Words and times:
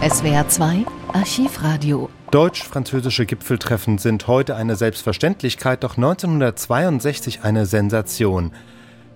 SWR 0.00 0.48
2 0.48 0.86
Archivradio. 1.12 2.08
Deutsch-französische 2.30 3.26
Gipfeltreffen 3.26 3.98
sind 3.98 4.28
heute 4.28 4.54
eine 4.54 4.76
Selbstverständlichkeit, 4.76 5.82
doch 5.82 5.96
1962 5.96 7.42
eine 7.42 7.66
Sensation. 7.66 8.52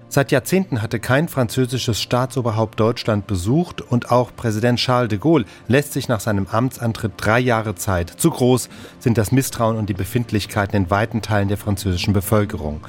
Seit 0.08 0.32
Jahrzehnten 0.32 0.82
hatte 0.82 0.98
kein 0.98 1.28
französisches 1.28 2.02
Staatsoberhaupt 2.02 2.80
Deutschland 2.80 3.28
besucht 3.28 3.80
und 3.80 4.10
auch 4.10 4.34
Präsident 4.34 4.80
Charles 4.80 5.10
de 5.10 5.18
Gaulle 5.18 5.44
lässt 5.68 5.92
sich 5.92 6.08
nach 6.08 6.18
seinem 6.18 6.48
Amtsantritt 6.48 7.12
drei 7.16 7.38
Jahre 7.38 7.76
Zeit. 7.76 8.10
Zu 8.10 8.30
groß 8.30 8.68
sind 8.98 9.18
das 9.18 9.30
Misstrauen 9.30 9.76
und 9.76 9.88
die 9.88 9.94
Befindlichkeiten 9.94 10.74
in 10.74 10.90
weiten 10.90 11.22
Teilen 11.22 11.46
der 11.46 11.58
französischen 11.58 12.12
Bevölkerung. 12.12 12.80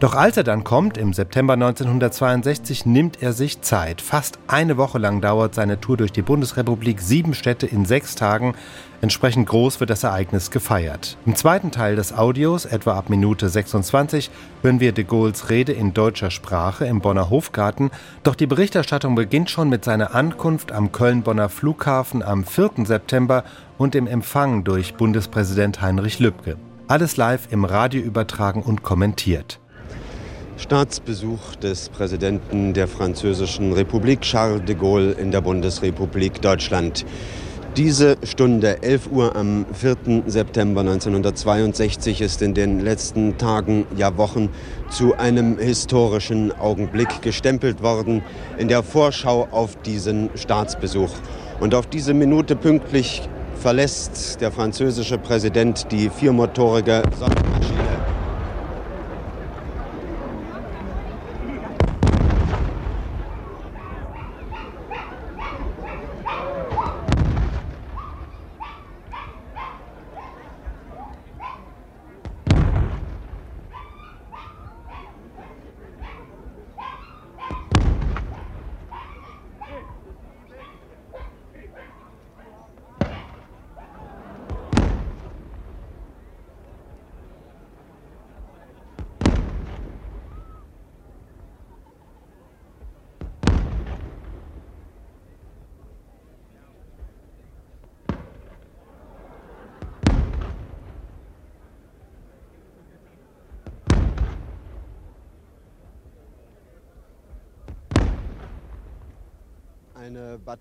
Doch 0.00 0.14
als 0.14 0.36
er 0.36 0.44
dann 0.44 0.64
kommt, 0.64 0.98
im 0.98 1.12
September 1.12 1.54
1962, 1.54 2.84
nimmt 2.84 3.22
er 3.22 3.32
sich 3.32 3.60
Zeit. 3.62 4.00
Fast 4.00 4.38
eine 4.48 4.76
Woche 4.76 4.98
lang 4.98 5.20
dauert 5.20 5.54
seine 5.54 5.80
Tour 5.80 5.96
durch 5.96 6.12
die 6.12 6.22
Bundesrepublik, 6.22 7.00
sieben 7.00 7.32
Städte 7.32 7.66
in 7.66 7.84
sechs 7.84 8.14
Tagen. 8.16 8.54
Entsprechend 9.00 9.48
groß 9.48 9.80
wird 9.80 9.90
das 9.90 10.02
Ereignis 10.02 10.50
gefeiert. 10.50 11.16
Im 11.26 11.36
zweiten 11.36 11.70
Teil 11.70 11.94
des 11.94 12.12
Audios, 12.12 12.64
etwa 12.64 12.94
ab 12.94 13.08
Minute 13.08 13.48
26, 13.48 14.30
hören 14.62 14.80
wir 14.80 14.92
de 14.92 15.04
Gaulles 15.04 15.48
Rede 15.48 15.72
in 15.72 15.94
deutscher 15.94 16.30
Sprache 16.30 16.86
im 16.86 17.00
Bonner 17.00 17.30
Hofgarten. 17.30 17.90
Doch 18.24 18.34
die 18.34 18.46
Berichterstattung 18.46 19.14
beginnt 19.14 19.48
schon 19.48 19.68
mit 19.68 19.84
seiner 19.84 20.14
Ankunft 20.14 20.72
am 20.72 20.90
Köln-Bonner 20.90 21.48
Flughafen 21.48 22.22
am 22.22 22.44
4. 22.44 22.70
September 22.84 23.44
und 23.78 23.94
dem 23.94 24.06
Empfang 24.06 24.64
durch 24.64 24.94
Bundespräsident 24.94 25.80
Heinrich 25.80 26.18
Lübke. 26.18 26.56
Alles 26.88 27.16
live 27.16 27.48
im 27.50 27.64
Radio 27.64 28.02
übertragen 28.02 28.62
und 28.62 28.82
kommentiert. 28.82 29.60
Staatsbesuch 30.56 31.56
des 31.56 31.88
Präsidenten 31.88 32.72
der 32.74 32.86
Französischen 32.86 33.72
Republik 33.72 34.20
Charles 34.20 34.64
de 34.64 34.74
Gaulle 34.74 35.12
in 35.12 35.30
der 35.30 35.40
Bundesrepublik 35.40 36.40
Deutschland. 36.40 37.04
Diese 37.76 38.16
Stunde, 38.22 38.82
11 38.82 39.08
Uhr 39.10 39.34
am 39.34 39.66
4. 39.72 40.22
September 40.26 40.82
1962, 40.82 42.20
ist 42.20 42.40
in 42.40 42.54
den 42.54 42.78
letzten 42.78 43.36
Tagen, 43.36 43.84
ja 43.96 44.16
Wochen 44.16 44.48
zu 44.90 45.16
einem 45.16 45.58
historischen 45.58 46.52
Augenblick 46.52 47.20
gestempelt 47.20 47.82
worden 47.82 48.22
in 48.56 48.68
der 48.68 48.84
Vorschau 48.84 49.48
auf 49.50 49.74
diesen 49.82 50.30
Staatsbesuch. 50.36 51.10
Und 51.58 51.74
auf 51.74 51.88
diese 51.88 52.14
Minute 52.14 52.54
pünktlich 52.54 53.28
verlässt 53.56 54.40
der 54.40 54.52
französische 54.52 55.18
Präsident 55.18 55.90
die 55.90 56.10
viermotorige 56.10 57.02
Sonnenmaschine 57.18 57.83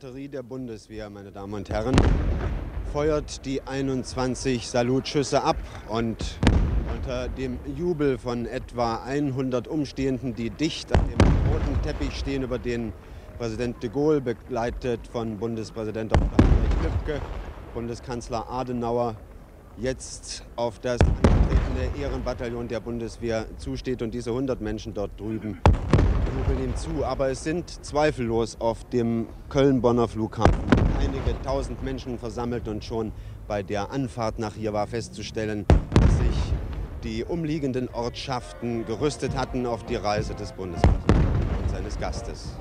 Eine 0.03 0.11
Batterie 0.11 0.27
der 0.27 0.43
Bundeswehr, 0.43 1.09
meine 1.09 1.31
Damen 1.31 1.53
und 1.53 1.69
Herren, 1.69 1.95
feuert 2.91 3.45
die 3.45 3.61
21 3.61 4.67
Salutschüsse 4.67 5.41
ab 5.41 5.55
und 5.87 6.17
unter 6.93 7.29
dem 7.29 7.57
Jubel 7.77 8.17
von 8.17 8.45
etwa 8.45 9.01
100 9.05 9.69
Umstehenden, 9.69 10.35
die 10.35 10.49
dicht 10.49 10.93
an 10.93 11.07
dem 11.07 11.53
roten 11.53 11.81
Teppich 11.83 12.17
stehen, 12.17 12.43
über 12.43 12.59
den 12.59 12.91
Präsident 13.37 13.81
de 13.81 13.89
Gaulle, 13.89 14.19
begleitet 14.19 15.07
von 15.07 15.37
Bundespräsident 15.37 16.11
Dr. 16.11 16.27
Heinrich 16.31 16.83
Lübke, 16.83 17.21
Bundeskanzler 17.73 18.49
Adenauer, 18.49 19.15
jetzt 19.77 20.43
auf 20.57 20.79
das 20.79 20.99
angetretene 20.99 22.03
Ehrenbataillon 22.03 22.67
der 22.67 22.81
Bundeswehr 22.81 23.45
zusteht 23.57 24.01
und 24.01 24.13
diese 24.13 24.31
100 24.31 24.59
Menschen 24.59 24.93
dort 24.93 25.17
drüben 25.17 25.61
jubeln 26.43 26.63
ihm 26.63 26.75
zu. 26.75 27.05
Aber 27.05 27.29
es 27.29 27.43
sind 27.43 27.69
zweifellos 27.69 28.57
auf 28.59 28.83
dem 28.85 29.27
Köln-Bonner 29.49 30.07
Flughafen 30.07 30.63
einige 30.99 31.39
tausend 31.41 31.83
Menschen 31.83 32.17
versammelt 32.17 32.67
und 32.67 32.83
schon 32.83 33.11
bei 33.47 33.61
der 33.61 33.91
Anfahrt 33.91 34.39
nach 34.39 34.55
hier 34.55 34.71
war 34.73 34.87
festzustellen, 34.87 35.65
dass 35.99 36.17
sich 36.17 36.53
die 37.03 37.25
umliegenden 37.25 37.89
Ortschaften 37.89 38.85
gerüstet 38.85 39.35
hatten 39.35 39.65
auf 39.65 39.85
die 39.85 39.95
Reise 39.95 40.33
des 40.33 40.53
Bundespräsidenten 40.53 41.57
und 41.61 41.69
seines 41.69 41.99
Gastes. 41.99 42.57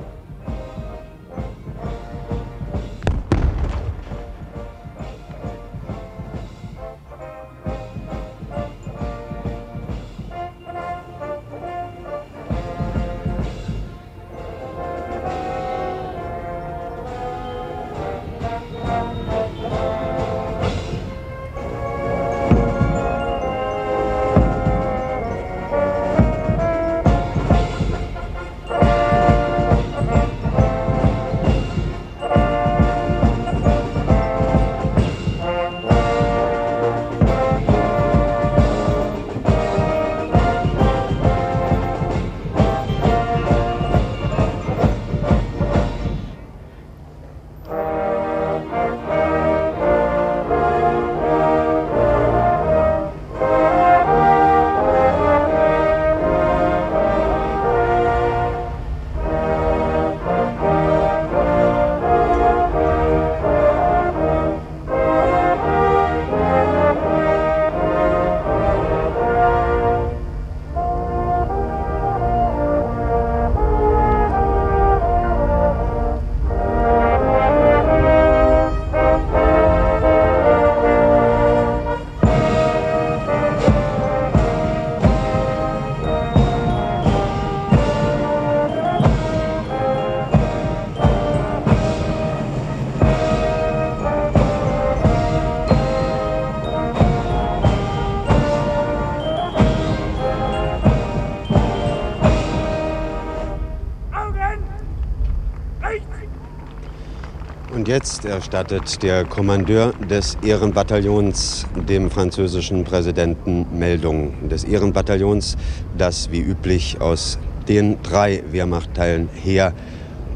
Jetzt 107.87 108.27
erstattet 108.27 109.03
der 109.03 109.25
Kommandeur 109.25 109.93
des 110.09 110.37
Ehrenbataillons 110.45 111.67
dem 111.89 112.11
französischen 112.11 112.85
Präsidenten 112.85 113.67
Meldung 113.77 114.49
des 114.49 114.63
Ehrenbataillons, 114.63 115.57
das 115.97 116.31
wie 116.31 116.41
üblich 116.41 117.01
aus 117.01 117.39
den 117.69 118.01
drei 118.03 118.45
Wehrmachtteilen 118.51 119.29
Heer 119.33 119.73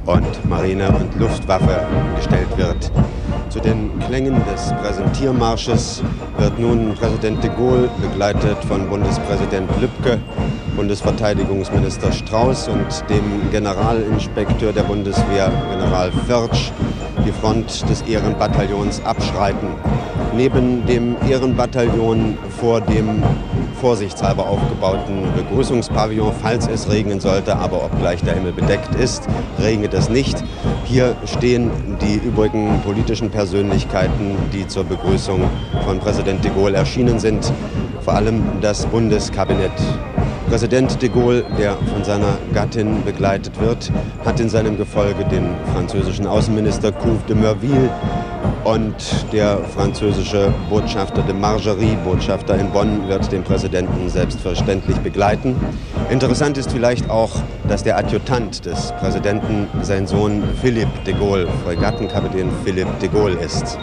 und 0.06 0.48
Marine 0.48 0.88
und 0.88 1.14
Luftwaffe 1.20 1.86
gestellt 2.16 2.48
wird. 2.56 2.90
Zu 3.50 3.60
den 3.60 3.90
Klängen 4.08 4.42
des 4.52 4.72
Präsentiermarsches 4.82 6.02
wird 6.38 6.58
nun 6.58 6.94
Präsident 6.94 7.44
de 7.44 7.50
Gaulle 7.50 7.90
begleitet 8.00 8.56
von 8.66 8.88
Bundespräsident 8.88 9.70
Lübcke, 9.80 10.18
Bundesverteidigungsminister 10.74 12.10
Strauß 12.12 12.68
und 12.68 13.04
dem 13.08 13.50
Generalinspekteur 13.50 14.72
der 14.72 14.82
Bundeswehr, 14.82 15.52
General 15.70 16.10
Förtsch, 16.26 16.72
die 17.26 17.32
Front 17.32 17.88
des 17.90 18.02
Ehrenbataillons 18.02 19.04
abschreiten. 19.04 19.68
Neben 20.36 20.86
dem 20.86 21.16
Ehrenbataillon 21.28 22.38
vor 22.60 22.80
dem 22.80 23.22
vorsichtshalber 23.80 24.46
aufgebauten 24.46 25.24
Begrüßungspavillon, 25.34 26.32
falls 26.40 26.66
es 26.68 26.88
regnen 26.88 27.20
sollte, 27.20 27.56
aber 27.56 27.84
obgleich 27.84 28.22
der 28.22 28.34
Himmel 28.34 28.52
bedeckt 28.52 28.94
ist, 28.94 29.24
regnet 29.60 29.92
es 29.92 30.08
nicht. 30.08 30.42
Hier 30.84 31.16
stehen 31.24 31.70
die 32.00 32.16
übrigen 32.16 32.80
politischen 32.84 33.30
Persönlichkeiten, 33.30 34.36
die 34.52 34.66
zur 34.66 34.84
Begrüßung 34.84 35.42
von 35.84 35.98
Präsident 35.98 36.44
de 36.44 36.52
Gaulle 36.52 36.76
erschienen 36.76 37.18
sind, 37.18 37.52
vor 38.02 38.14
allem 38.14 38.42
das 38.60 38.86
Bundeskabinett. 38.86 39.72
Präsident 40.48 41.02
de 41.02 41.08
Gaulle, 41.08 41.44
der 41.58 41.76
von 41.92 42.04
seiner 42.04 42.38
Gattin 42.54 43.04
begleitet 43.04 43.60
wird, 43.60 43.90
hat 44.24 44.38
in 44.38 44.48
seinem 44.48 44.76
Gefolge 44.76 45.24
den 45.24 45.48
französischen 45.74 46.26
Außenminister 46.26 46.92
Couve 46.92 47.20
de 47.28 47.36
Merville 47.36 47.90
und 48.64 48.94
der 49.32 49.58
französische 49.58 50.52
Botschafter 50.70 51.22
de 51.22 51.34
Margerie, 51.34 51.96
Botschafter 52.04 52.58
in 52.58 52.70
Bonn, 52.70 53.08
wird 53.08 53.30
den 53.30 53.42
Präsidenten 53.42 54.08
selbstverständlich 54.08 54.96
begleiten. 54.98 55.56
Interessant 56.10 56.58
ist 56.58 56.72
vielleicht 56.72 57.10
auch, 57.10 57.30
dass 57.68 57.82
der 57.82 57.98
Adjutant 57.98 58.64
des 58.64 58.92
Präsidenten 59.00 59.68
sein 59.82 60.06
Sohn 60.06 60.42
Philippe 60.62 60.98
de 61.06 61.14
Gaulle, 61.14 61.48
Fregattenkapitän 61.64 62.48
Philippe 62.64 62.92
de 63.00 63.08
Gaulle 63.08 63.36
ist. 63.36 63.78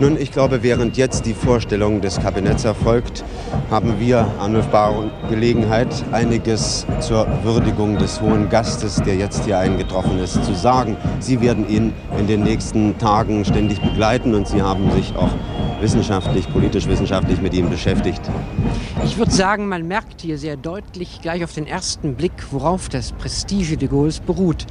Nun, 0.00 0.16
ich 0.16 0.30
glaube, 0.30 0.62
während 0.62 0.96
jetzt 0.96 1.26
die 1.26 1.34
Vorstellung 1.34 2.00
des 2.00 2.20
Kabinetts 2.20 2.64
erfolgt, 2.64 3.24
haben 3.70 3.96
wir, 3.98 4.26
Arnulf 4.40 4.66
Baron, 4.68 5.07
Gelegenheit, 5.28 5.88
einiges 6.12 6.86
zur 7.00 7.26
Würdigung 7.44 7.98
des 7.98 8.20
hohen 8.20 8.48
Gastes, 8.48 8.96
der 8.96 9.16
jetzt 9.16 9.44
hier 9.44 9.58
eingetroffen 9.58 10.18
ist, 10.18 10.42
zu 10.44 10.54
sagen. 10.54 10.96
Sie 11.20 11.40
werden 11.40 11.68
ihn 11.68 11.92
in 12.18 12.26
den 12.26 12.42
nächsten 12.42 12.98
Tagen 12.98 13.44
ständig 13.44 13.80
begleiten 13.80 14.34
und 14.34 14.48
Sie 14.48 14.62
haben 14.62 14.90
sich 14.92 15.14
auch 15.16 15.30
wissenschaftlich, 15.80 16.50
politisch-wissenschaftlich 16.52 17.40
mit 17.40 17.54
ihm 17.54 17.70
beschäftigt. 17.70 18.20
Ich 19.04 19.16
würde 19.16 19.30
sagen, 19.30 19.68
man 19.68 19.86
merkt 19.86 20.22
hier 20.22 20.38
sehr 20.38 20.56
deutlich 20.56 21.20
gleich 21.22 21.44
auf 21.44 21.54
den 21.54 21.66
ersten 21.66 22.14
Blick, 22.14 22.32
worauf 22.50 22.88
das 22.88 23.12
Prestige 23.12 23.76
de 23.76 23.88
Gaulles 23.88 24.20
beruht. 24.20 24.66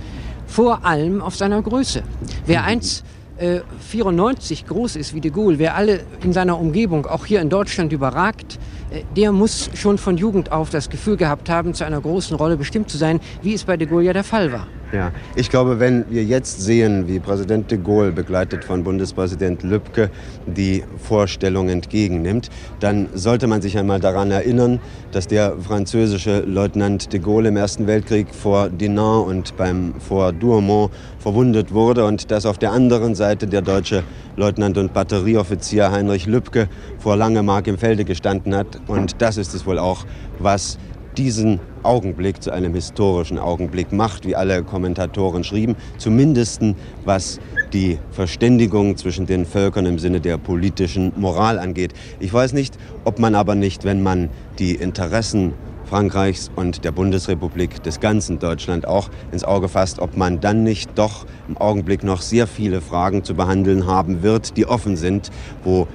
Vor 0.48 0.86
allem 0.86 1.22
auf 1.22 1.36
seiner 1.36 1.62
Größe. 1.62 2.04
Wer 2.46 2.64
eins 2.64 3.04
94 3.38 4.62
äh, 4.62 4.66
groß 4.66 4.96
ist 4.96 5.14
wie 5.14 5.22
de 5.22 5.32
Gaulle, 5.32 5.60
wer 5.60 5.76
alle 5.76 6.02
in 6.24 6.34
seiner 6.34 6.60
Umgebung, 6.60 7.06
auch 7.06 7.26
hier 7.26 7.42
in 7.42 7.50
Deutschland, 7.50 7.94
überragt, 7.94 8.58
der 9.16 9.32
muss 9.32 9.70
schon 9.74 9.98
von 9.98 10.18
Jugend 10.18 10.52
auf 10.52 10.70
das 10.70 10.90
Gefühl 10.90 11.18
gehabt 11.18 11.50
haben, 11.50 11.74
zu 11.74 11.84
einer 11.84 12.02
großen 12.02 12.36
Rolle 12.36 12.58
bestimmt 12.58 12.90
zu 12.90 12.98
sein, 12.98 13.20
wie 13.42 13.54
es 13.54 13.64
bei 13.64 13.78
de 13.78 13.88
ja 14.04 14.14
der 14.14 14.24
Fall 14.24 14.52
war. 14.52 14.68
Ja, 14.94 15.12
ich 15.36 15.50
glaube, 15.50 15.82
wenn 15.82 16.06
wir 16.10 16.24
jetzt 16.24 16.62
sehen, 16.62 17.10
wie 17.10 17.20
Präsident 17.20 17.70
de 17.70 17.78
Gaulle, 17.78 18.14
begleitet 18.14 18.64
von 18.64 18.86
Bundespräsident 18.86 19.62
Lübcke, 19.64 20.10
die 20.46 20.82
Vorstellung 20.98 21.68
entgegennimmt, 21.68 22.50
dann 22.80 23.10
sollte 23.14 23.48
man 23.48 23.62
sich 23.62 23.78
einmal 23.78 24.00
daran 24.00 24.32
erinnern, 24.32 24.80
dass 25.12 25.28
der 25.28 25.58
französische 25.58 26.40
Leutnant 26.40 27.12
de 27.12 27.20
Gaulle 27.20 27.50
im 27.50 27.58
Ersten 27.58 27.86
Weltkrieg 27.86 28.34
vor 28.34 28.70
Dinant 28.70 29.28
und 29.28 29.58
beim 29.58 29.94
Fort 30.00 30.42
Douaumont 30.42 30.92
verwundet 31.20 31.74
wurde 31.74 32.06
und 32.06 32.32
dass 32.32 32.46
auf 32.46 32.58
der 32.58 32.72
anderen 32.72 33.14
Seite 33.14 33.46
der 33.46 33.62
deutsche 33.62 34.04
Leutnant 34.38 34.78
und 34.78 34.94
Batterieoffizier 34.94 35.92
Heinrich 35.92 36.28
Lübcke 36.28 36.70
vor 37.00 37.18
Langemark 37.18 37.68
im 37.68 37.78
Felde 37.78 38.06
gestanden 38.06 38.56
hat. 38.56 38.80
Und 38.88 39.22
das 39.22 39.36
ist 39.36 39.54
es 39.54 39.66
wohl 39.66 39.80
auch, 39.80 40.06
was 40.40 40.78
diesen 41.18 41.60
Augenblick 41.84 42.44
zu 42.44 42.52
einem 42.52 42.74
historischen 42.74 43.40
Augenblick 43.40 43.92
macht, 43.92 44.26
wie 44.26 44.36
alle 44.36 44.64
Kommentatoren 44.64 45.44
schrieben, 45.44 45.76
zumindest 45.98 46.62
was 47.06 47.40
die 47.74 48.00
Verständigung 48.12 48.98
zwischen 48.98 49.26
den 49.26 49.46
Völkern 49.46 49.86
im 49.86 50.00
Sinne 50.00 50.22
der 50.22 50.38
politischen 50.38 51.12
Moral 51.18 51.60
angeht. 51.60 51.94
Ich 52.20 52.34
weiß 52.34 52.54
nicht, 52.54 52.78
ob 53.04 53.20
man 53.20 53.36
aber 53.36 53.56
nicht, 53.56 53.84
wenn 53.84 54.02
man 54.04 54.30
die 54.60 54.76
Interessen 54.76 55.54
Frankreichs 55.88 56.52
und 56.56 56.84
der 56.84 56.92
Bundesrepublik 56.92 57.82
des 57.84 58.00
ganzen 58.00 58.40
Deutschland 58.40 58.88
auch 58.88 59.10
ins 59.32 59.46
Auge 59.46 59.70
fasst, 59.70 60.00
ob 60.00 60.18
man 60.18 60.42
dann 60.42 60.64
nicht 60.64 60.92
doch 60.96 61.26
im 61.48 61.58
Augenblick 61.58 62.04
noch 62.04 62.22
sehr 62.22 62.46
viele 62.46 62.82
Fragen 62.82 63.24
zu 63.24 63.36
behandeln 63.36 63.88
haben 63.88 64.22
wird, 64.22 64.58
die 64.58 64.66
offen 64.66 64.98
sind, 64.98 65.32
wo 65.64 65.88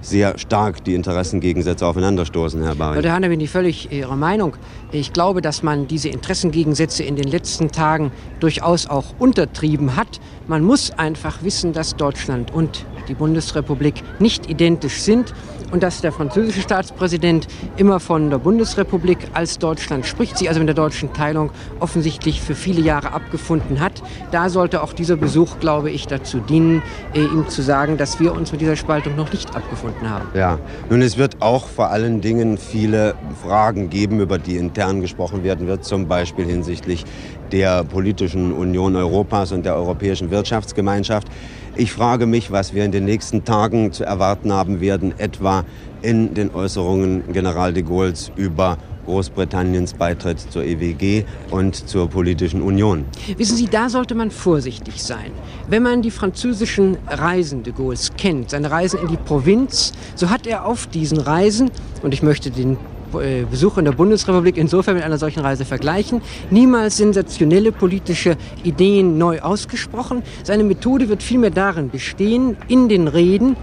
sehr 0.00 0.38
stark 0.38 0.84
die 0.84 0.94
Interessengegensätze 0.94 1.86
aufeinanderstoßen, 1.86 2.62
Herr 2.62 2.74
Barry. 2.74 3.02
Herr 3.02 3.12
Hanne, 3.12 3.28
bin 3.28 3.40
ich 3.40 3.50
völlig 3.50 3.90
Ihrer 3.92 4.16
Meinung. 4.16 4.56
Ich 4.92 5.12
glaube, 5.12 5.42
dass 5.42 5.62
man 5.62 5.86
diese 5.86 6.08
Interessengegensätze 6.08 7.02
in 7.02 7.16
den 7.16 7.28
letzten 7.28 7.70
Tagen 7.70 8.12
durchaus 8.40 8.86
auch 8.86 9.06
untertrieben 9.18 9.96
hat. 9.96 10.20
Man 10.46 10.62
muss 10.62 10.90
einfach 10.92 11.42
wissen, 11.42 11.72
dass 11.72 11.96
Deutschland 11.96 12.52
und 12.52 12.86
die 13.08 13.14
Bundesrepublik 13.14 14.02
nicht 14.18 14.48
identisch 14.48 15.00
sind 15.00 15.34
und 15.72 15.82
dass 15.82 16.00
der 16.00 16.12
französische 16.12 16.60
Staatspräsident 16.60 17.46
immer 17.76 18.00
von 18.00 18.30
der 18.30 18.38
Bundesrepublik 18.38 19.18
als 19.34 19.58
Deutschland 19.58 20.06
spricht, 20.06 20.38
sie 20.38 20.48
also 20.48 20.60
mit 20.60 20.68
der 20.68 20.74
deutschen 20.74 21.12
Teilung 21.12 21.50
offensichtlich 21.80 22.40
für 22.40 22.54
viele 22.54 22.80
Jahre 22.80 23.12
abgefunden 23.12 23.80
hat. 23.80 24.02
Da 24.30 24.48
sollte 24.48 24.82
auch 24.82 24.92
dieser 24.92 25.16
Besuch, 25.16 25.58
glaube 25.60 25.90
ich, 25.90 26.06
dazu 26.06 26.38
dienen, 26.38 26.82
äh, 27.14 27.20
ihm 27.20 27.48
zu 27.48 27.62
sagen, 27.62 27.96
dass 27.96 28.20
wir 28.20 28.32
uns 28.32 28.52
mit 28.52 28.60
dieser 28.60 28.76
Spaltung 28.76 29.16
noch 29.16 29.32
nicht 29.32 29.54
abgefunden 29.54 29.87
haben. 30.02 30.26
Ja, 30.34 30.58
nun 30.90 31.02
es 31.02 31.16
wird 31.16 31.40
auch 31.40 31.68
vor 31.68 31.90
allen 31.90 32.20
Dingen 32.20 32.58
viele 32.58 33.14
Fragen 33.42 33.90
geben, 33.90 34.20
über 34.20 34.38
die 34.38 34.56
intern 34.56 35.00
gesprochen 35.00 35.44
werden 35.44 35.66
wird, 35.66 35.84
zum 35.84 36.08
Beispiel 36.08 36.46
hinsichtlich 36.46 37.04
der 37.52 37.84
politischen 37.84 38.52
Union 38.52 38.96
Europas 38.96 39.52
und 39.52 39.64
der 39.64 39.74
Europäischen 39.74 40.30
Wirtschaftsgemeinschaft. 40.30 41.28
Ich 41.76 41.92
frage 41.92 42.26
mich, 42.26 42.50
was 42.50 42.74
wir 42.74 42.84
in 42.84 42.92
den 42.92 43.04
nächsten 43.04 43.44
Tagen 43.44 43.92
zu 43.92 44.04
erwarten 44.04 44.52
haben 44.52 44.80
werden, 44.80 45.14
etwa 45.18 45.64
in 46.02 46.34
den 46.34 46.54
Äußerungen 46.54 47.32
General 47.32 47.72
de 47.72 47.82
Gaulles 47.82 48.32
über 48.36 48.78
Großbritanniens 49.08 49.94
Beitritt 49.94 50.38
zur 50.38 50.64
EWG 50.64 51.24
und 51.50 51.74
zur 51.88 52.08
politischen 52.08 52.60
Union. 52.60 53.06
Wissen 53.38 53.56
Sie, 53.56 53.66
da 53.66 53.88
sollte 53.88 54.14
man 54.14 54.30
vorsichtig 54.30 55.02
sein. 55.02 55.32
Wenn 55.66 55.82
man 55.82 56.02
die 56.02 56.10
französischen 56.10 56.98
Reisen 57.06 57.62
de 57.62 57.72
Gaulles 57.72 58.12
kennt, 58.18 58.50
seine 58.50 58.70
Reisen 58.70 59.00
in 59.00 59.08
die 59.08 59.16
Provinz, 59.16 59.92
so 60.14 60.28
hat 60.28 60.46
er 60.46 60.66
auf 60.66 60.86
diesen 60.86 61.18
Reisen, 61.18 61.70
und 62.02 62.12
ich 62.12 62.22
möchte 62.22 62.50
den 62.50 62.76
äh, 63.14 63.44
Besuch 63.50 63.78
in 63.78 63.86
der 63.86 63.92
Bundesrepublik 63.92 64.58
insofern 64.58 64.94
mit 64.94 65.04
einer 65.04 65.16
solchen 65.16 65.40
Reise 65.40 65.64
vergleichen. 65.64 66.20
Niemals 66.50 66.98
sensationelle 66.98 67.72
politische 67.72 68.36
Ideen 68.62 69.16
neu 69.16 69.40
ausgesprochen. 69.40 70.22
Seine 70.42 70.64
Methode 70.64 71.08
wird 71.08 71.22
vielmehr 71.22 71.50
darin 71.50 71.88
bestehen, 71.88 72.58
in 72.68 72.90
den 72.90 73.08
Reden 73.08 73.56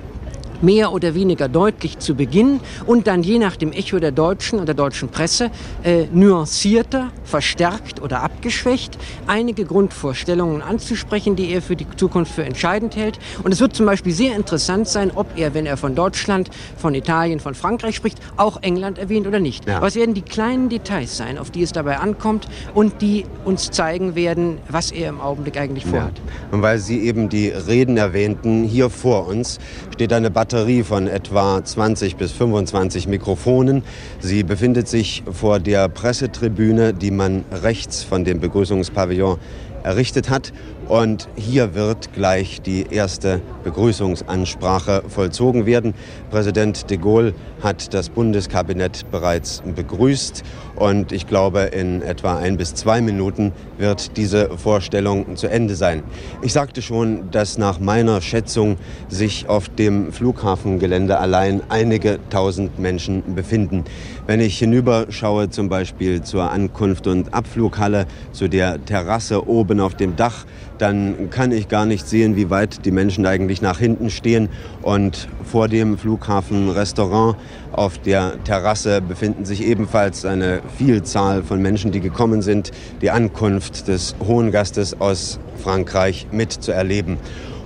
mehr 0.62 0.92
oder 0.92 1.16
weniger 1.16 1.48
deutlich 1.48 2.00
zu 2.00 2.16
Beginn 2.16 2.60
und 2.86 3.08
dann 3.08 3.24
je 3.24 3.40
nach 3.40 3.56
dem 3.56 3.72
Echo 3.72 4.00
der 4.00 4.12
Deutschen 4.12 4.60
und 4.60 4.68
der 4.68 4.76
deutschen 4.76 5.10
Presse 5.10 5.52
äh, 5.84 6.06
nuancierter, 6.12 7.12
verstärkt 7.24 8.02
oder 8.02 8.22
abgeschwächt 8.22 8.98
einige 9.28 9.66
Grundvorstellungen 9.66 10.62
anzusprechen, 10.62 11.36
die 11.36 11.52
er 11.52 11.62
für 11.62 11.76
die 11.76 11.88
Zukunft 11.96 12.34
für 12.34 12.44
entscheidend 12.44 12.96
hält. 12.96 13.20
Und 13.44 13.52
es 13.52 13.60
wird 13.60 13.76
zum 13.76 13.86
Beispiel 13.86 14.14
sehr 14.14 14.36
interessant 14.36 14.88
sein, 14.88 15.12
ob 15.14 15.28
er, 15.38 15.54
wenn 15.54 15.66
er 15.66 15.78
von 15.78 15.96
Deutschland, 15.96 16.50
von 16.78 16.94
Italien, 16.94 17.40
von 17.40 17.56
Frankreich 17.56 17.96
spricht, 17.96 18.20
auch 18.38 18.62
England 18.62 18.98
erwähnt 18.98 19.28
oder 19.28 19.40
nicht. 19.40 19.68
Ja. 19.68 19.82
Was 19.82 19.96
werden 19.96 20.14
die 20.14 20.22
kleinen 20.22 20.70
Details 20.70 21.18
sein, 21.18 21.38
auf 21.38 21.52
die 21.52 21.64
es 21.64 21.72
dabei 21.72 21.98
ankommt 21.98 22.48
und 22.74 23.02
die 23.02 23.26
uns 23.44 23.72
zeigen 23.72 24.16
werden, 24.16 24.58
was 24.70 24.92
er 24.92 25.10
im 25.10 25.22
Augenblick 25.22 25.58
eigentlich 25.58 25.86
vorhat. 25.86 26.18
Ja. 26.18 26.56
Und 26.56 26.62
weil 26.62 26.80
Sie 26.80 27.02
eben 27.02 27.30
die 27.30 27.50
Reden 27.50 27.98
erwähnten, 27.98 28.64
hier 28.64 28.90
vor 28.90 29.28
uns 29.28 29.60
steht 29.96 30.12
eine 30.12 30.30
Batterie 30.30 30.84
von 30.84 31.08
etwa 31.08 31.64
20 31.64 32.18
bis 32.18 32.34
25 32.34 33.08
Mikrofonen. 33.08 33.82
Sie 34.20 34.44
befindet 34.44 34.90
sich 34.90 35.24
vor 35.32 35.60
der 35.62 35.88
Pressetribüne, 35.88 36.94
die 36.94 37.12
man 37.12 37.46
rechts 37.64 38.04
von 38.04 38.26
dem 38.26 38.42
Begrüßungspavillon 38.42 39.38
errichtet 39.84 40.30
hat. 40.30 40.52
Und 40.88 41.28
hier 41.36 41.74
wird 41.74 42.14
gleich 42.14 42.62
die 42.62 42.86
erste 42.92 43.42
Begrüßungsansprache 43.64 45.04
vollzogen 45.08 45.66
werden. 45.66 45.96
Präsident 46.30 46.90
de 46.92 46.98
Gaulle 46.98 47.34
hat 47.64 47.94
das 47.96 48.10
Bundeskabinett 48.10 49.10
bereits 49.10 49.64
begrüßt 49.76 50.44
und 50.76 51.12
ich 51.12 51.26
glaube, 51.26 51.62
in 51.62 52.02
etwa 52.02 52.38
ein 52.38 52.58
bis 52.58 52.76
zwei 52.76 53.02
Minuten 53.02 53.54
wird 53.78 54.18
diese 54.18 54.58
Vorstellung 54.58 55.36
zu 55.36 55.48
Ende 55.48 55.76
sein. 55.76 56.04
Ich 56.42 56.54
sagte 56.54 56.82
schon, 56.82 57.32
dass 57.32 57.58
nach 57.58 57.80
meiner 57.80 58.22
Schätzung 58.22 58.78
sich 59.08 59.48
auf 59.50 59.70
dem 59.70 60.12
Flughafengelände 60.12 61.18
allein 61.18 61.62
einige 61.70 62.20
tausend 62.30 62.78
Menschen 62.78 63.36
befinden. 63.36 63.86
Wenn 64.28 64.42
ich 64.42 64.60
hinüberschaue, 64.60 65.50
zum 65.50 65.70
Beispiel 65.70 66.22
zur 66.22 66.52
Ankunft- 66.52 67.08
und 67.08 67.34
Abflughalle, 67.34 68.06
zu 68.32 68.48
der 68.48 68.84
Terrasse 68.86 69.48
oben 69.48 69.80
auf 69.80 69.96
dem 69.96 70.16
Dach, 70.16 70.46
dann 70.78 71.30
kann 71.30 71.52
ich 71.52 71.68
gar 71.68 71.86
nicht 71.86 72.08
sehen, 72.08 72.36
wie 72.36 72.50
weit 72.50 72.86
die 72.86 72.92
Menschen 72.92 73.26
eigentlich 73.26 73.62
nach 73.62 73.80
hinten 73.80 74.10
stehen. 74.10 74.50
Und 74.82 75.28
vor 75.44 75.68
dem 75.68 75.98
Flughafenrestaurant 75.98 77.38
auf 77.72 77.98
der 77.98 78.44
Terrasse 78.44 79.02
befinden 79.02 79.46
sich 79.46 79.64
ebenfalls 79.66 80.26
eine 80.26 80.62
Vielzahl 80.78 81.44
von 81.44 81.62
Menschen, 81.62 81.92
die 81.92 82.00
gekommen 82.00 82.42
sind, 82.42 82.72
die 83.02 83.12
Ankunft 83.12 83.88
des 83.88 84.16
Hohen 84.26 84.52
Gastes 84.52 85.00
aus 85.00 85.40
Frankreich 85.64 86.28
mitzuerleben. 86.32 87.18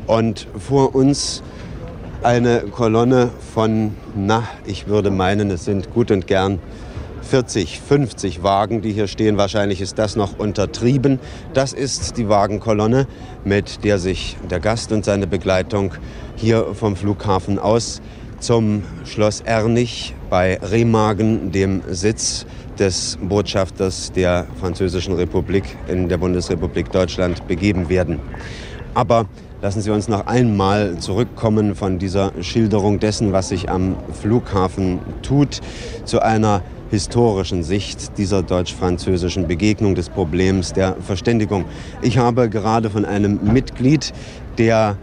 Und 0.08 0.48
vor 0.58 0.96
uns 0.96 1.44
eine 2.24 2.62
Kolonne 2.72 3.30
von, 3.54 3.96
na, 4.16 4.44
ich 4.66 4.88
würde 4.88 5.12
meinen, 5.12 5.52
es 5.52 5.66
sind 5.66 5.94
gut 5.94 6.12
und 6.12 6.28
gern 6.28 6.60
40, 7.30 7.80
50 7.80 8.42
Wagen, 8.42 8.82
die 8.82 8.92
hier 8.92 9.08
stehen. 9.08 9.38
Wahrscheinlich 9.38 9.82
ist 9.82 10.00
das 10.00 10.16
noch 10.16 10.40
untertrieben. 10.40 11.20
Das 11.54 11.74
ist 11.74 12.18
die 12.18 12.28
Wagenkolonne, 12.28 13.06
mit 13.46 13.84
der 13.84 14.00
sich 14.00 14.36
der 14.50 14.60
Gast 14.60 14.92
und 14.92 15.06
seine 15.06 15.28
Begleitung 15.28 15.94
hier 16.36 16.74
vom 16.74 16.96
Flughafen 16.96 17.60
aus 17.60 18.02
zum 18.40 18.84
Schloss 19.06 19.42
Ernich 19.42 20.16
bei 20.32 20.58
Remagen, 20.60 21.52
dem 21.52 21.84
Sitz 21.88 22.48
des 22.80 23.20
Botschafters 23.22 24.12
der 24.12 24.48
Französischen 24.60 25.14
Republik 25.14 25.66
in 25.88 26.10
der 26.10 26.18
Bundesrepublik 26.18 26.92
Deutschland, 26.92 27.48
begeben 27.48 27.90
werden. 27.90 28.20
Aber 28.96 29.28
lassen 29.62 29.82
Sie 29.82 29.92
uns 29.92 30.08
noch 30.08 30.26
einmal 30.26 30.98
zurückkommen 30.98 31.76
von 31.76 32.00
dieser 32.00 32.32
Schilderung 32.42 33.00
dessen, 33.00 33.34
was 33.34 33.50
sich 33.50 33.70
am 33.70 33.98
Flughafen 34.20 35.00
tut, 35.22 35.60
zu 36.06 36.22
einer 36.22 36.64
historischen 36.90 37.64
Sicht 37.64 38.18
dieser 38.18 38.44
deutsch-französischen 38.44 39.48
Begegnung 39.48 39.96
des 39.96 40.10
Problems 40.10 40.74
der 40.74 40.96
Verständigung. 41.02 41.66
Ich 42.02 42.18
habe 42.18 42.50
gerade 42.50 42.90
von 42.90 43.06
einem 43.06 43.40
Mitglied 43.44 44.14
der 44.58 44.98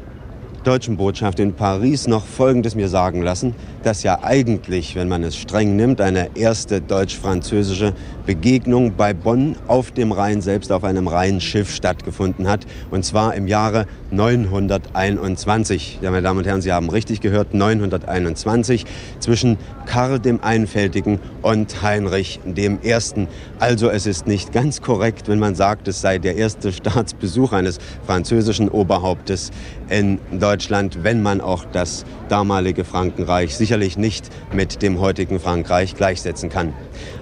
deutschen 0.65 0.97
Botschaft 0.97 1.39
in 1.39 1.55
Paris 1.55 2.09
noch 2.09 2.27
Folgendes 2.27 2.75
mir 2.75 2.89
sagen 2.89 3.23
lassen, 3.23 3.55
dass 3.87 4.03
ja 4.03 4.25
eigentlich, 4.25 4.97
wenn 4.97 5.07
man 5.07 5.23
es 5.23 5.37
streng 5.37 5.77
nimmt, 5.77 6.01
eine 6.01 6.31
erste 6.35 6.81
deutsch-französische 6.81 7.95
Begegnung 8.27 8.95
bei 8.97 9.15
Bonn 9.15 9.55
auf 9.69 9.93
dem 9.93 10.11
Rhein 10.11 10.41
selbst 10.41 10.73
auf 10.73 10.83
einem 10.83 11.07
Rheinschiff 11.07 11.73
stattgefunden 11.73 12.49
hat. 12.49 12.67
Und 12.91 13.05
zwar 13.05 13.37
im 13.37 13.47
Jahre 13.47 13.87
921. 14.11 16.01
Ja, 16.03 16.11
meine 16.11 16.23
Damen 16.23 16.39
und 16.41 16.47
Herren, 16.47 16.63
Sie 16.63 16.73
haben 16.73 16.91
richtig 16.91 17.21
gehört, 17.21 17.55
921 17.55 18.85
zwischen 19.21 19.57
Karl 19.87 20.19
dem 20.19 20.43
Einfältigen 20.43 21.21
und 21.43 21.83
Heinrich 21.83 22.41
dem 22.45 22.81
Ersten. 22.83 23.29
Also 23.61 23.89
es 23.89 24.07
ist 24.07 24.27
nicht 24.27 24.53
ganz 24.53 24.83
korrekt, 24.83 25.29
wenn 25.29 25.39
man 25.39 25.55
sagt, 25.55 25.87
es 25.87 26.01
sei 26.01 26.19
der 26.19 26.37
erste 26.37 26.73
Staatsbesuch 26.73 27.53
eines 27.53 27.79
französischen 28.05 28.69
Oberhauptes 28.69 29.53
in 29.89 30.19
Deutschland, 30.33 31.05
wenn 31.05 31.23
man 31.23 31.41
auch 31.41 31.65
das 31.73 32.05
damalige 32.29 32.85
Frankenreich 32.85 33.57
sicherlich 33.77 33.99
nicht 33.99 34.31
mit 34.53 34.81
dem 34.81 35.01
heutigen 35.01 35.39
Frankreich 35.39 35.95
gleichsetzen 35.95 36.49
kann. 36.49 36.73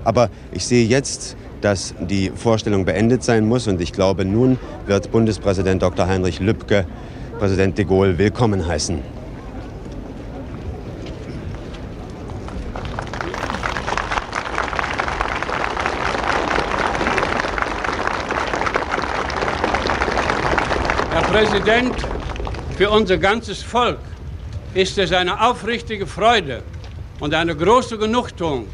Aber 0.04 0.30
ich 0.52 0.64
sehe 0.64 0.86
jetzt, 0.86 1.36
dass 1.60 1.94
die 1.98 2.30
Vorstellung 2.30 2.84
beendet 2.84 3.24
sein 3.24 3.48
muss 3.48 3.66
und 3.66 3.80
ich 3.80 3.92
glaube, 3.92 4.24
nun 4.24 4.58
wird 4.86 5.10
Bundespräsident 5.10 5.82
Dr. 5.82 6.06
Heinrich 6.06 6.38
Lübke 6.38 6.86
Präsident 7.40 7.76
de 7.76 7.84
Gaulle 7.84 8.16
willkommen 8.18 8.64
heißen. 8.66 9.02
Herr 21.10 21.22
Präsident, 21.22 21.96
für 22.76 22.90
unser 22.90 23.18
ganzes 23.18 23.60
Volk 23.60 23.98
ist 24.74 24.98
es 24.98 25.12
eine 25.12 25.40
aufrichtige 25.40 26.04
Freude 26.04 26.62
und 27.20 27.32
eine 27.32 27.54
große 27.54 27.96
Genugtuung, 27.96 28.66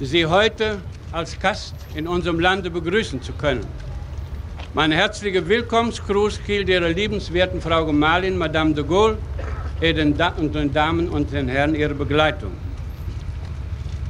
Sie 0.00 0.24
heute 0.24 0.78
als 1.10 1.36
Gast 1.40 1.74
in 1.96 2.06
unserem 2.06 2.38
Lande 2.38 2.70
begrüßen 2.70 3.20
zu 3.20 3.32
können. 3.32 3.66
Mein 4.74 4.92
herzlicher 4.92 5.48
Willkommensgruß 5.48 6.38
gilt 6.46 6.68
Ihrer 6.68 6.90
liebenswerten 6.90 7.60
Frau 7.60 7.84
Gemahlin, 7.84 8.38
Madame 8.38 8.74
de 8.74 8.84
Gaulle, 8.84 9.18
und 9.80 10.54
den 10.54 10.72
Damen 10.72 11.08
und 11.08 11.32
den 11.32 11.48
Herren 11.48 11.74
Ihrer 11.74 11.94
Begleitung. 11.94 12.52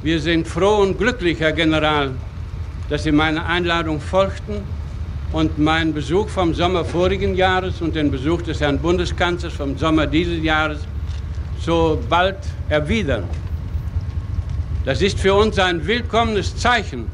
Wir 0.03 0.19
sind 0.19 0.47
froh 0.47 0.77
und 0.83 0.99
glücklich, 0.99 1.39
Herr 1.39 1.53
General, 1.53 2.11
dass 2.87 3.03
Sie 3.03 3.11
meiner 3.11 3.47
Einladung 3.47 3.99
folgten 3.99 4.61
und 5.31 5.57
meinen 5.57 5.91
Besuch 5.91 6.29
vom 6.29 6.53
Sommer 6.53 6.85
vorigen 6.85 7.33
Jahres 7.35 7.81
und 7.81 7.95
den 7.95 8.11
Besuch 8.11 8.43
des 8.43 8.61
Herrn 8.61 8.77
Bundeskanzlers 8.77 9.53
vom 9.53 9.75
Sommer 9.75 10.05
dieses 10.05 10.43
Jahres 10.43 10.81
so 11.61 12.01
bald 12.09 12.37
erwidern. 12.69 13.23
Das 14.85 15.01
ist 15.01 15.19
für 15.19 15.33
uns 15.33 15.59
ein 15.59 15.85
willkommenes 15.85 16.55
Zeichen 16.55 17.07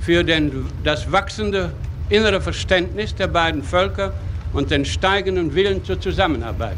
für 0.00 0.24
den, 0.24 0.66
das 0.82 1.10
wachsende 1.12 1.72
innere 2.08 2.40
Verständnis 2.40 3.14
der 3.14 3.28
beiden 3.28 3.62
Völker 3.62 4.12
und 4.52 4.70
den 4.70 4.84
steigenden 4.84 5.54
Willen 5.54 5.84
zur 5.84 6.00
Zusammenarbeit. 6.00 6.76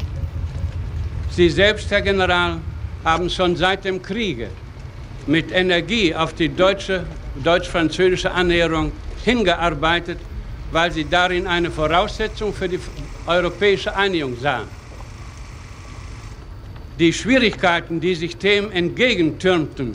Sie 1.31 1.49
selbst, 1.49 1.89
Herr 1.91 2.01
General, 2.01 2.57
haben 3.03 3.29
schon 3.29 3.55
seit 3.55 3.85
dem 3.85 4.01
Kriege 4.01 4.49
mit 5.27 5.51
Energie 5.51 6.13
auf 6.13 6.33
die 6.33 6.49
deutsch-französische 6.49 8.31
Annäherung 8.31 8.91
hingearbeitet, 9.23 10.19
weil 10.71 10.91
sie 10.91 11.05
darin 11.09 11.47
eine 11.47 11.71
Voraussetzung 11.71 12.53
für 12.53 12.69
die 12.69 12.79
europäische 13.25 13.95
Einigung 13.95 14.37
sahen. 14.39 14.67
Die 16.97 17.11
Schwierigkeiten, 17.11 17.99
die 17.99 18.15
sich 18.15 18.37
dem 18.37 18.71
entgegentürmten, 18.71 19.93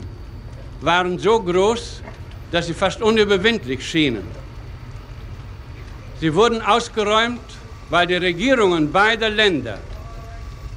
waren 0.81 1.17
so 1.17 1.41
groß, 1.41 2.01
dass 2.51 2.67
sie 2.67 2.75
fast 2.75 3.01
unüberwindlich 3.01 3.83
schienen. 3.83 4.23
Sie 6.19 6.33
wurden 6.35 6.61
ausgeräumt, 6.61 7.41
weil 7.89 8.05
die 8.05 8.15
Regierungen 8.15 8.91
beider 8.91 9.31
Länder 9.31 9.79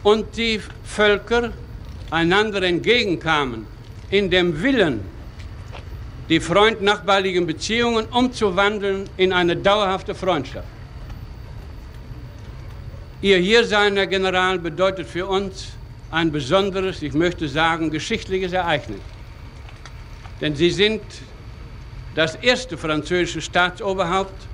und 0.02 0.34
die 0.36 0.60
Völker 0.82 1.52
einander 2.10 2.62
entgegenkamen 2.62 3.66
in 4.10 4.30
dem 4.30 4.62
Willen, 4.62 5.00
die 6.30 6.40
freund-nachbarlichen 6.40 7.46
Beziehungen 7.46 8.06
umzuwandeln 8.06 9.10
in 9.18 9.34
eine 9.34 9.56
dauerhafte 9.56 10.14
Freundschaft. 10.14 10.68
Ihr 13.20 13.36
Hiersein, 13.36 13.96
Herr 13.96 14.06
General, 14.06 14.58
bedeutet 14.58 15.06
für 15.06 15.26
uns 15.26 15.68
ein 16.14 16.30
besonderes, 16.30 17.02
ich 17.02 17.12
möchte 17.12 17.48
sagen, 17.48 17.90
geschichtliches 17.90 18.52
Ereignis. 18.52 19.00
Denn 20.40 20.54
Sie 20.54 20.70
sind 20.70 21.02
das 22.14 22.36
erste 22.36 22.78
französische 22.78 23.40
Staatsoberhaupt, 23.40 24.46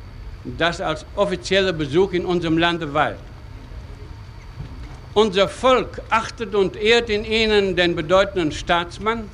das 0.45 0.81
als 0.81 1.05
offizieller 1.17 1.75
Besuch 1.75 2.13
in 2.13 2.25
unserem 2.25 2.57
Lande 2.57 2.95
weilt. 2.95 3.19
Unser 5.13 5.49
Volk 5.49 6.01
achtet 6.09 6.55
und 6.55 6.77
ehrt 6.77 7.11
in 7.11 7.25
Ihnen 7.25 7.77
den 7.77 7.95
bedeutenden 7.95 8.53
Staatsmann, 8.53 9.29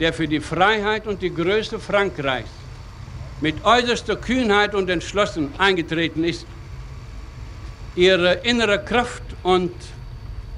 der 0.00 0.12
für 0.12 0.26
die 0.26 0.40
Freiheit 0.40 1.06
und 1.06 1.22
die 1.22 1.32
Größe 1.32 1.78
Frankreichs 1.78 2.50
mit 3.40 3.64
äußerster 3.64 4.16
Kühnheit 4.16 4.74
und 4.74 4.90
Entschlossen 4.90 5.50
eingetreten 5.56 6.24
ist. 6.24 6.46
Ihre 7.94 8.34
innere 8.42 8.82
Kraft 8.82 9.22
und 9.42 9.72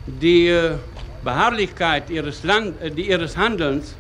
die 0.07 0.77
Beharrlichkeit 1.25 2.11
ihres, 2.11 2.43
Land, 2.43 2.81
äh, 2.83 2.89
ihres 2.89 3.37
Handelns 3.37 3.95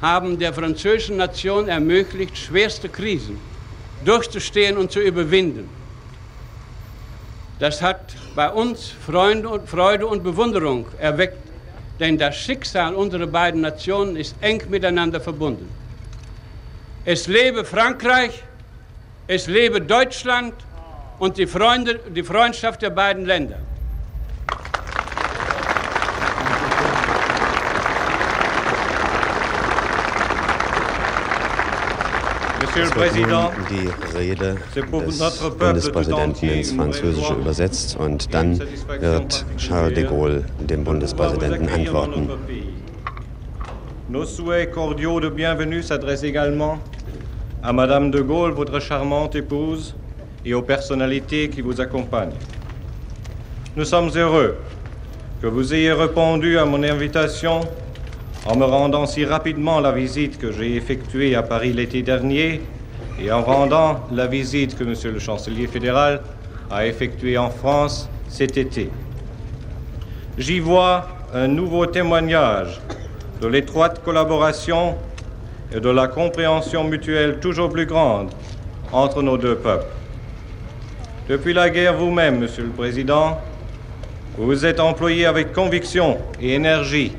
haben 0.00 0.38
der 0.38 0.52
französischen 0.52 1.16
Nation 1.16 1.68
ermöglicht, 1.68 2.36
schwerste 2.36 2.88
Krisen 2.88 3.38
durchzustehen 4.04 4.76
und 4.76 4.90
zu 4.90 5.00
überwinden. 5.00 5.68
Das 7.58 7.80
hat 7.80 8.16
bei 8.34 8.50
uns 8.50 8.92
Freude 9.06 10.06
und 10.06 10.24
Bewunderung 10.24 10.86
erweckt, 10.98 11.38
denn 12.00 12.18
das 12.18 12.36
Schicksal 12.36 12.94
unserer 12.94 13.28
beiden 13.28 13.60
Nationen 13.60 14.16
ist 14.16 14.34
eng 14.40 14.62
miteinander 14.68 15.20
verbunden. 15.20 15.68
Es 17.04 17.28
lebe 17.28 17.64
Frankreich, 17.64 18.42
es 19.28 19.46
lebe 19.46 19.80
Deutschland 19.80 20.54
und 21.20 21.36
die, 21.36 21.46
Freunde, 21.46 22.00
die 22.08 22.24
Freundschaft 22.24 22.82
der 22.82 22.90
beiden 22.90 23.24
Länder. 23.24 23.60
Es 32.74 32.96
wird 32.96 33.28
nun 33.28 33.50
die 33.68 34.16
Rede 34.16 34.56
des 34.74 34.86
Bundespräsidenten 34.86 36.48
ins 36.48 36.72
Französische 36.72 37.34
übersetzt 37.34 37.96
und 37.98 38.32
dann 38.32 38.58
wird 38.98 39.44
Charles 39.58 39.94
de 39.94 40.04
Gaulle 40.04 40.44
dem 40.58 40.82
Bundespräsidenten 40.82 41.68
antworten. 41.68 42.30
Nos 44.08 44.36
souhaits 44.36 44.72
cordiaux 44.72 45.20
de 45.20 45.28
bienvenue 45.28 45.82
s'adressent 45.82 46.24
également 46.24 46.78
à 47.62 47.72
Madame 47.74 48.10
de 48.10 48.22
Gaulle, 48.22 48.52
votre 48.52 48.80
charmante 48.80 49.36
épouse, 49.36 49.94
et 50.44 50.54
aux 50.54 50.62
personnalités 50.62 51.50
qui 51.50 51.60
vous 51.60 51.80
accompagnent. 51.80 52.38
Nous 53.76 53.84
sommes 53.84 54.10
heureux 54.16 54.56
que 55.40 55.46
vous 55.46 55.74
ayez 55.74 55.92
répondu 55.92 56.58
à 56.58 56.64
mon 56.64 56.82
invitation 56.82 57.60
en 58.44 58.56
me 58.56 58.64
rendant 58.64 59.06
si 59.06 59.24
rapidement 59.24 59.80
la 59.80 59.92
visite 59.92 60.38
que 60.38 60.50
j'ai 60.50 60.74
effectuée 60.74 61.34
à 61.36 61.42
Paris 61.42 61.72
l'été 61.72 62.02
dernier 62.02 62.60
et 63.20 63.30
en 63.30 63.42
rendant 63.42 64.00
la 64.10 64.26
visite 64.26 64.76
que 64.76 64.84
Monsieur 64.84 65.12
le 65.12 65.20
Chancelier 65.20 65.68
fédéral 65.68 66.22
a 66.70 66.86
effectuée 66.86 67.38
en 67.38 67.50
France 67.50 68.08
cet 68.28 68.56
été. 68.56 68.90
J'y 70.38 70.58
vois 70.58 71.06
un 71.34 71.46
nouveau 71.46 71.86
témoignage 71.86 72.80
de 73.40 73.46
l'étroite 73.46 74.02
collaboration 74.04 74.96
et 75.74 75.80
de 75.80 75.90
la 75.90 76.08
compréhension 76.08 76.84
mutuelle 76.84 77.38
toujours 77.38 77.70
plus 77.70 77.86
grande 77.86 78.30
entre 78.92 79.22
nos 79.22 79.38
deux 79.38 79.56
peuples. 79.56 79.86
Depuis 81.28 81.54
la 81.54 81.70
guerre 81.70 81.94
vous-même, 81.94 82.40
Monsieur 82.40 82.64
le 82.64 82.70
Président, 82.70 83.38
vous 84.36 84.46
vous 84.46 84.66
êtes 84.66 84.80
employé 84.80 85.26
avec 85.26 85.52
conviction 85.52 86.18
et 86.40 86.54
énergie 86.54 87.12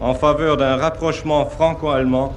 en 0.00 0.14
faveur 0.14 0.56
d'un 0.56 0.76
rapprochement 0.76 1.46
franco-allemand 1.46 2.34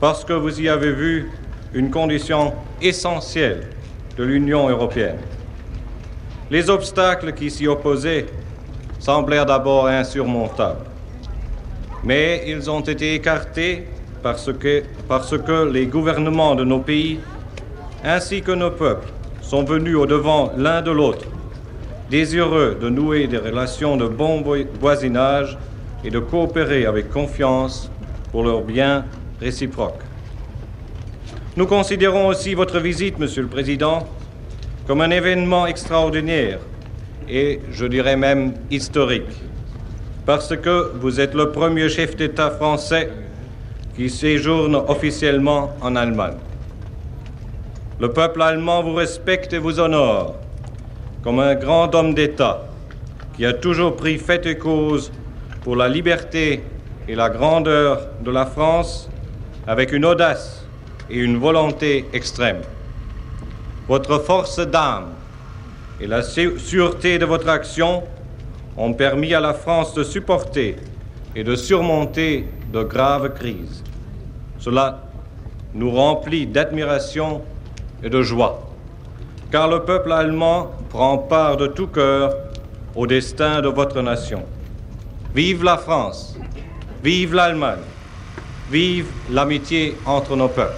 parce 0.00 0.24
que 0.24 0.32
vous 0.32 0.60
y 0.60 0.68
avez 0.68 0.92
vu 0.92 1.30
une 1.74 1.90
condition 1.90 2.52
essentielle 2.80 3.68
de 4.16 4.24
l'Union 4.24 4.68
européenne. 4.68 5.18
Les 6.50 6.68
obstacles 6.68 7.32
qui 7.32 7.50
s'y 7.50 7.66
opposaient 7.66 8.26
semblèrent 8.98 9.46
d'abord 9.46 9.86
insurmontables, 9.86 10.84
mais 12.04 12.44
ils 12.46 12.70
ont 12.70 12.80
été 12.80 13.14
écartés 13.14 13.86
parce 14.22 14.52
que, 14.52 14.82
parce 15.08 15.36
que 15.38 15.70
les 15.70 15.86
gouvernements 15.86 16.54
de 16.54 16.64
nos 16.64 16.80
pays 16.80 17.20
ainsi 18.04 18.42
que 18.42 18.52
nos 18.52 18.70
peuples 18.70 19.08
sont 19.40 19.64
venus 19.64 19.96
au-devant 19.96 20.52
l'un 20.56 20.82
de 20.82 20.90
l'autre, 20.90 21.26
désireux 22.10 22.76
de 22.80 22.88
nouer 22.88 23.26
des 23.28 23.38
relations 23.38 23.96
de 23.96 24.06
bon 24.06 24.42
voisinage 24.80 25.56
et 26.04 26.10
de 26.10 26.18
coopérer 26.18 26.86
avec 26.86 27.10
confiance 27.10 27.90
pour 28.30 28.44
leur 28.44 28.62
bien 28.62 29.04
réciproque. 29.40 30.00
Nous 31.56 31.66
considérons 31.66 32.28
aussi 32.28 32.54
votre 32.54 32.80
visite, 32.80 33.18
Monsieur 33.18 33.42
le 33.42 33.48
Président, 33.48 34.06
comme 34.86 35.00
un 35.00 35.10
événement 35.10 35.66
extraordinaire 35.66 36.58
et 37.28 37.60
je 37.70 37.86
dirais 37.86 38.16
même 38.16 38.54
historique, 38.70 39.30
parce 40.26 40.56
que 40.56 40.92
vous 40.98 41.20
êtes 41.20 41.34
le 41.34 41.50
premier 41.50 41.88
chef 41.88 42.16
d'État 42.16 42.50
français 42.50 43.10
qui 43.96 44.08
séjourne 44.08 44.74
officiellement 44.74 45.74
en 45.80 45.94
Allemagne. 45.96 46.38
Le 48.00 48.10
peuple 48.10 48.42
allemand 48.42 48.82
vous 48.82 48.94
respecte 48.94 49.52
et 49.52 49.58
vous 49.58 49.78
honore 49.78 50.36
comme 51.22 51.38
un 51.38 51.54
grand 51.54 51.94
homme 51.94 52.14
d'État 52.14 52.66
qui 53.36 53.46
a 53.46 53.52
toujours 53.52 53.94
pris 53.94 54.18
fait 54.18 54.44
et 54.46 54.58
cause 54.58 55.12
pour 55.62 55.76
la 55.76 55.88
liberté 55.88 56.62
et 57.08 57.14
la 57.14 57.30
grandeur 57.30 58.08
de 58.20 58.30
la 58.30 58.46
France 58.46 59.08
avec 59.66 59.92
une 59.92 60.04
audace 60.04 60.66
et 61.08 61.18
une 61.18 61.36
volonté 61.36 62.06
extrême. 62.12 62.60
Votre 63.88 64.18
force 64.18 64.58
d'âme 64.58 65.08
et 66.00 66.06
la 66.06 66.22
sûreté 66.22 67.18
de 67.18 67.24
votre 67.24 67.48
action 67.48 68.02
ont 68.76 68.92
permis 68.92 69.34
à 69.34 69.40
la 69.40 69.54
France 69.54 69.94
de 69.94 70.02
supporter 70.02 70.76
et 71.36 71.44
de 71.44 71.54
surmonter 71.54 72.48
de 72.72 72.82
graves 72.82 73.34
crises. 73.34 73.82
Cela 74.58 75.02
nous 75.74 75.90
remplit 75.90 76.46
d'admiration 76.46 77.42
et 78.02 78.10
de 78.10 78.22
joie, 78.22 78.70
car 79.50 79.68
le 79.68 79.80
peuple 79.84 80.12
allemand 80.12 80.72
prend 80.90 81.18
part 81.18 81.56
de 81.56 81.66
tout 81.66 81.86
cœur 81.86 82.34
au 82.94 83.06
destin 83.06 83.60
de 83.60 83.68
votre 83.68 84.00
nation. 84.02 84.44
Vive 85.34 85.64
la 85.64 85.78
France, 85.78 86.36
vive 87.02 87.32
l'Allemagne, 87.32 87.80
vive 88.70 89.06
l'amitié 89.30 89.96
entre 90.04 90.36
nos 90.36 90.48
peuples. 90.48 90.76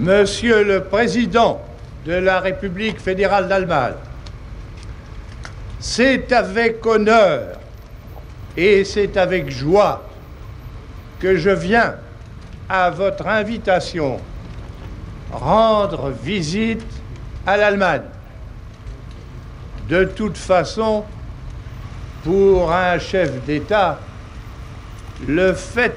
Monsieur 0.00 0.64
le 0.64 0.82
Président 0.82 1.62
de 2.06 2.14
la 2.14 2.40
République 2.40 2.98
fédérale 2.98 3.46
d'Allemagne, 3.46 3.94
c'est 5.78 6.32
avec 6.32 6.84
honneur 6.84 7.60
et 8.56 8.82
c'est 8.82 9.16
avec 9.16 9.48
joie 9.48 10.02
que 11.20 11.36
je 11.36 11.50
viens 11.50 11.94
à 12.68 12.90
votre 12.90 13.28
invitation 13.28 14.18
rendre 15.32 16.10
visite 16.10 16.84
à 17.46 17.56
l'Allemagne. 17.56 18.02
De 19.88 20.04
toute 20.04 20.36
façon, 20.36 21.04
pour 22.24 22.72
un 22.72 22.98
chef 22.98 23.44
d'État, 23.44 23.98
le 25.26 25.52
fait 25.54 25.96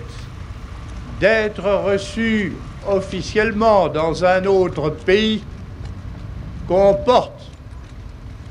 d'être 1.20 1.64
reçu 1.64 2.54
officiellement 2.88 3.88
dans 3.88 4.26
un 4.26 4.46
autre 4.46 4.90
pays 4.90 5.44
comporte 6.68 7.52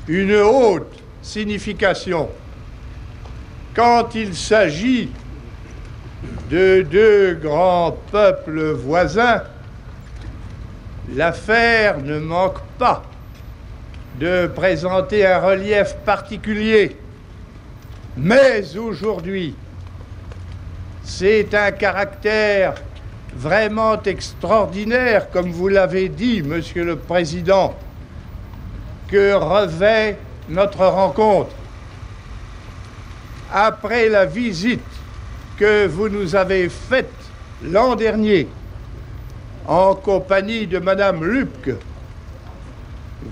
une 0.07 0.35
haute 0.35 0.93
signification. 1.21 2.29
Quand 3.75 4.15
il 4.15 4.35
s'agit 4.35 5.09
de 6.49 6.85
deux 6.89 7.33
grands 7.35 7.97
peuples 8.11 8.71
voisins, 8.71 9.41
l'affaire 11.13 11.99
ne 11.99 12.19
manque 12.19 12.59
pas 12.77 13.03
de 14.19 14.47
présenter 14.47 15.25
un 15.25 15.39
relief 15.39 15.95
particulier. 16.05 16.95
Mais 18.17 18.77
aujourd'hui, 18.77 19.55
c'est 21.03 21.53
un 21.53 21.71
caractère 21.71 22.75
vraiment 23.35 24.01
extraordinaire, 24.01 25.29
comme 25.29 25.51
vous 25.51 25.67
l'avez 25.67 26.07
dit, 26.07 26.41
Monsieur 26.41 26.85
le 26.85 26.95
Président, 26.95 27.75
que 29.09 29.33
revêt 29.33 30.17
notre 30.47 30.85
rencontre. 30.85 31.51
Après 33.53 34.09
la 34.09 34.25
visite 34.25 34.81
que 35.57 35.85
vous 35.87 36.09
nous 36.09 36.35
avez 36.35 36.69
faite 36.69 37.11
l'an 37.63 37.95
dernier 37.95 38.47
en 39.67 39.95
compagnie 39.95 40.67
de 40.67 40.79
Madame 40.79 41.23
Lupke, 41.23 41.75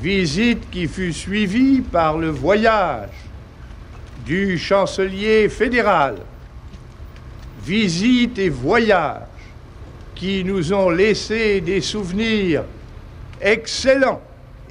visite 0.02 0.69
qui 0.72 0.88
fut 0.88 1.13
suivie 1.13 1.82
par 1.82 2.17
le 2.17 2.30
voyage 2.30 3.10
du 4.26 4.58
chancelier 4.58 5.50
fédéral, 5.50 6.17
visite 7.63 8.39
et 8.39 8.50
voyage 8.50 9.22
qui 10.15 10.43
nous 10.43 10.74
ont 10.74 10.89
laissé 10.89 11.62
des 11.62 11.82
souvenirs 11.82 12.63
excellents 13.41 14.22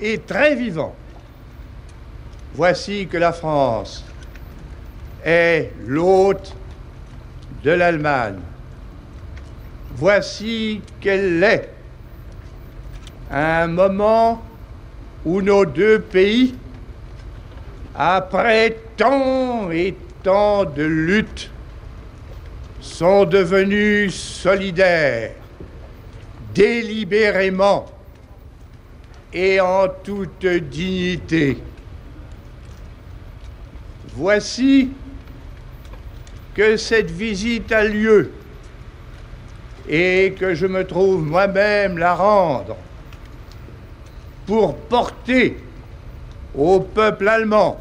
et 0.01 0.19
très 0.19 0.57
vivants. 0.57 0.97
Voici 2.55 3.07
que 3.07 3.17
la 3.17 3.33
France 3.33 4.05
est 5.25 5.73
l'hôte 5.87 6.55
de 7.63 7.71
l'Allemagne. 7.71 8.41
Voici 9.95 10.81
qu'elle 11.01 11.43
est 11.43 11.69
un 13.31 13.67
moment 13.67 14.43
où 15.25 15.41
nos 15.43 15.65
deux 15.65 16.01
pays, 16.01 16.55
après 17.95 18.79
tant 18.97 19.71
et 19.71 19.95
tant 20.23 20.65
de 20.65 20.83
luttes, 20.83 21.51
sont 22.81 23.25
devenus 23.25 24.15
solidaires, 24.15 25.35
délibérément 26.55 27.87
et 29.33 29.61
en 29.61 29.89
toute 30.03 30.47
dignité. 30.47 31.59
Voici 34.15 34.91
que 36.55 36.77
cette 36.77 37.11
visite 37.11 37.73
a 37.73 37.85
lieu 37.85 38.33
et 39.95 40.35
que 40.41 40.55
je 40.55 40.67
me 40.67 40.87
trouve 40.87 41.23
moi-même 41.23 41.99
la 41.99 42.15
rendre 42.15 42.77
pour 44.47 44.75
porter 44.75 45.59
au 46.57 46.81
peuple 46.81 47.29
allemand 47.29 47.79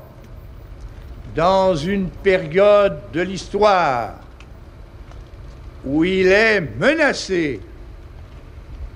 dans 1.34 1.74
une 1.74 2.10
période 2.10 3.00
de 3.14 3.22
l'histoire 3.22 4.16
où 5.86 6.04
il 6.04 6.28
est 6.28 6.60
menacé 6.78 7.62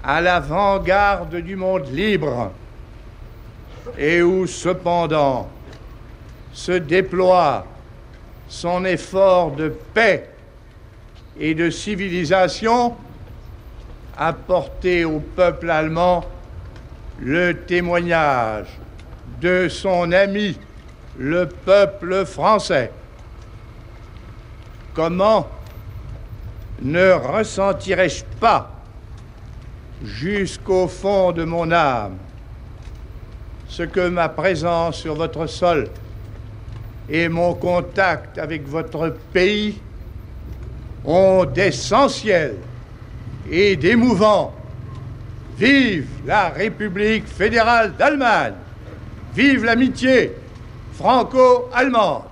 à 0.04 0.20
l'avant-garde 0.20 1.38
du 1.38 1.56
monde 1.56 1.88
libre 1.94 2.52
et 3.98 4.22
où 4.22 4.46
cependant 4.46 5.48
se 6.52 6.74
déploie 6.74 7.66
son 8.50 8.84
effort 8.84 9.52
de 9.52 9.70
paix 9.94 10.32
et 11.40 11.54
de 11.54 11.70
civilisation, 11.70 12.94
apporter 14.18 15.06
au 15.06 15.20
peuple 15.20 15.70
allemand 15.70 16.24
le 17.20 17.54
témoignage 17.54 18.68
de 19.42 19.68
son 19.70 20.12
ami, 20.12 20.58
le 21.18 21.48
peuple 21.48 22.26
français. 22.26 22.92
Comment 24.94 25.48
ne 26.82 27.12
ressentirais-je 27.12 28.24
pas 28.40 28.72
jusqu'au 30.04 30.88
fond 30.88 31.32
de 31.32 31.44
mon 31.44 31.72
âme 31.72 32.18
ce 33.68 33.84
que 33.84 34.08
ma 34.08 34.30
présence 34.30 34.98
sur 34.98 35.16
votre 35.16 35.48
sol 35.48 35.90
et 37.10 37.28
mon 37.28 37.54
contact 37.54 38.38
avec 38.38 38.68
votre 38.68 39.10
pays 39.34 39.80
ont 41.04 41.46
d'essentiel 41.46 42.56
et 43.50 43.76
d'émouvant. 43.76 44.54
Vive 45.58 46.08
la 46.26 46.50
République 46.50 47.28
fédérale 47.28 47.96
d'Allemagne 47.96 48.56
Vive 49.34 49.64
l'amitié 49.64 50.34
franco-allemande 50.94 52.24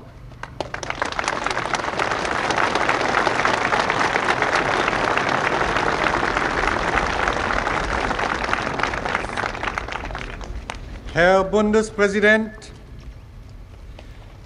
Herr 11.13 11.43
Bundespräsident, 11.43 12.49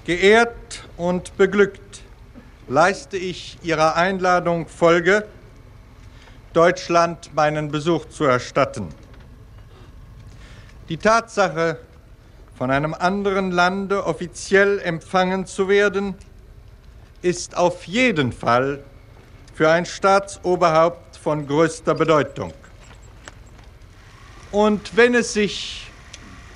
geehrt 0.05 0.83
und 0.97 1.37
beglückt 1.37 2.01
leiste 2.67 3.15
ich 3.15 3.57
Ihrer 3.63 3.95
Einladung 3.95 4.67
Folge, 4.67 5.25
Deutschland 6.57 7.35
meinen 7.35 7.69
Besuch 7.69 8.05
zu 8.05 8.23
erstatten. 8.23 8.89
Die 10.89 10.97
Tatsache, 10.97 11.77
von 12.57 12.71
einem 12.71 12.95
anderen 12.95 13.51
Lande 13.51 14.03
offiziell 14.03 14.79
empfangen 14.79 15.45
zu 15.45 15.69
werden, 15.69 16.15
ist 17.21 17.55
auf 17.55 17.83
jeden 17.83 18.31
Fall 18.31 18.83
für 19.53 19.69
ein 19.69 19.85
Staatsoberhaupt 19.85 21.17
von 21.17 21.45
größter 21.45 21.93
Bedeutung. 21.93 22.51
Und 24.51 24.97
wenn 24.97 25.13
es 25.13 25.33
sich 25.33 25.91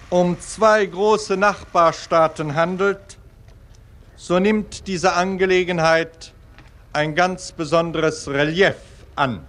um 0.09 0.39
zwei 0.39 0.83
große 0.83 1.37
Nachbarstaaten 1.37 2.55
handelt, 2.55 3.19
so 4.15 4.39
nimmt 4.39 4.87
diese 4.87 5.13
Angelegenheit 5.13 6.33
ein 6.91 7.13
ganz 7.13 7.51
besonderes 7.51 8.27
Relief 8.27 8.73
an. 9.15 9.45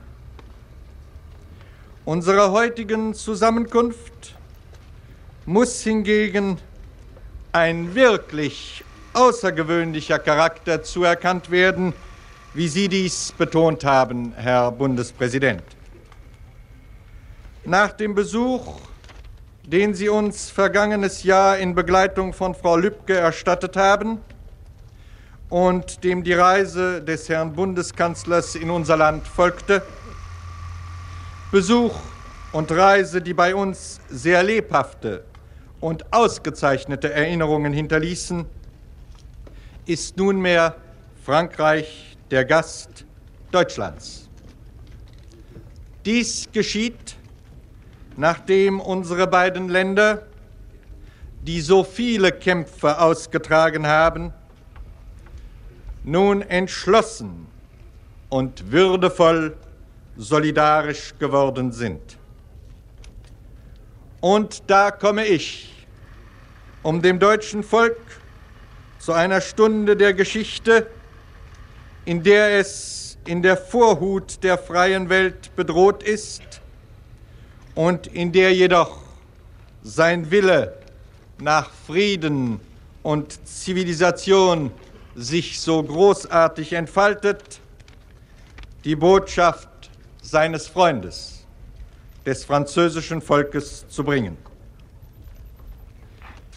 Unserer 2.04 2.50
heutigen 2.50 3.14
Zusammenkunft 3.14 4.34
muss 5.46 5.82
hingegen 5.82 6.58
ein 7.52 7.94
wirklich 7.94 8.84
außergewöhnlicher 9.12 10.18
Charakter 10.18 10.82
zuerkannt 10.82 11.50
werden, 11.50 11.92
wie 12.54 12.68
Sie 12.68 12.88
dies 12.88 13.32
betont 13.38 13.84
haben, 13.84 14.32
Herr 14.36 14.72
Bundespräsident. 14.72 15.62
Nach 17.64 17.92
dem 17.92 18.14
Besuch 18.14 18.80
den 19.64 19.94
Sie 19.94 20.08
uns 20.08 20.50
vergangenes 20.50 21.22
Jahr 21.22 21.56
in 21.58 21.74
Begleitung 21.74 22.32
von 22.32 22.54
Frau 22.54 22.76
Lübcke 22.76 23.14
erstattet 23.14 23.76
haben 23.76 24.18
und 25.48 26.02
dem 26.02 26.24
die 26.24 26.32
Reise 26.32 27.00
des 27.00 27.28
Herrn 27.28 27.52
Bundeskanzlers 27.52 28.56
in 28.56 28.70
unser 28.70 28.96
Land 28.96 29.26
folgte. 29.28 29.82
Besuch 31.52 31.94
und 32.52 32.72
Reise, 32.72 33.20
die 33.20 33.34
bei 33.34 33.54
uns 33.54 34.00
sehr 34.08 34.42
lebhafte 34.42 35.22
und 35.80 36.10
ausgezeichnete 36.10 37.12
Erinnerungen 37.12 37.74
hinterließen, 37.74 38.46
ist 39.84 40.16
nunmehr 40.16 40.76
Frankreich 41.22 42.16
der 42.30 42.46
Gast 42.46 43.04
Deutschlands. 43.50 44.30
Dies 46.06 46.48
geschieht 46.50 47.16
nachdem 48.16 48.80
unsere 48.80 49.26
beiden 49.26 49.68
Länder, 49.68 50.22
die 51.42 51.60
so 51.60 51.84
viele 51.84 52.32
Kämpfe 52.32 52.98
ausgetragen 52.98 53.86
haben, 53.86 54.32
nun 56.02 56.40
entschlossen 56.40 57.46
und 58.30 58.72
würdevoll 58.72 59.54
solidarisch 60.16 61.14
geworden 61.18 61.72
sind. 61.72 62.18
Und 64.20 64.62
da 64.66 64.90
komme 64.90 65.26
ich, 65.26 65.86
um 66.82 67.02
dem 67.02 67.18
deutschen 67.18 67.62
Volk 67.62 67.98
zu 68.98 69.12
einer 69.12 69.40
Stunde 69.40 69.96
der 69.96 70.14
Geschichte, 70.14 70.86
in 72.04 72.22
der 72.22 72.58
es 72.58 73.18
in 73.24 73.42
der 73.42 73.56
Vorhut 73.56 74.42
der 74.42 74.58
freien 74.58 75.08
Welt 75.08 75.54
bedroht 75.54 76.02
ist, 76.02 76.42
und 77.74 78.06
in 78.08 78.32
der 78.32 78.54
jedoch 78.54 78.98
sein 79.82 80.30
Wille 80.30 80.76
nach 81.38 81.70
Frieden 81.86 82.60
und 83.02 83.46
Zivilisation 83.46 84.70
sich 85.14 85.60
so 85.60 85.82
großartig 85.82 86.72
entfaltet, 86.74 87.60
die 88.84 88.96
Botschaft 88.96 89.68
seines 90.32 90.66
Freundes, 90.66 91.46
des 92.24 92.46
französischen 92.46 93.20
Volkes 93.20 93.86
zu 93.88 94.02
bringen. 94.02 94.38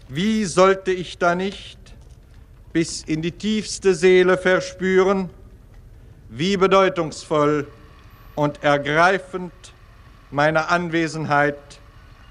Wie 0.07 0.45
sollte 0.45 0.91
ich 0.91 1.17
da 1.17 1.35
nicht 1.35 1.77
bis 2.71 3.03
in 3.03 3.21
die 3.21 3.33
tiefste 3.33 3.93
Seele 3.93 4.38
verspüren, 4.38 5.29
wie 6.29 6.55
bedeutungsvoll 6.55 7.67
und 8.35 8.63
ergreifend 8.63 9.51
meine 10.31 10.69
Anwesenheit 10.69 11.59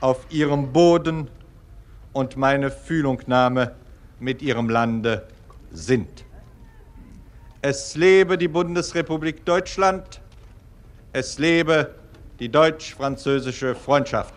auf 0.00 0.24
ihrem 0.30 0.72
Boden 0.72 1.28
und 2.14 2.38
meine 2.38 2.70
Fühlungnahme 2.70 3.74
mit 4.18 4.40
ihrem 4.40 4.70
Lande 4.70 5.28
sind. 5.72 6.24
Es 7.60 7.96
lebe 7.96 8.38
die 8.38 8.48
Bundesrepublik 8.48 9.44
Deutschland, 9.44 10.22
es 11.14 11.38
lebe 11.38 11.90
die 12.40 12.48
deutsch-französische 12.48 13.76
Freundschaft. 13.76 14.34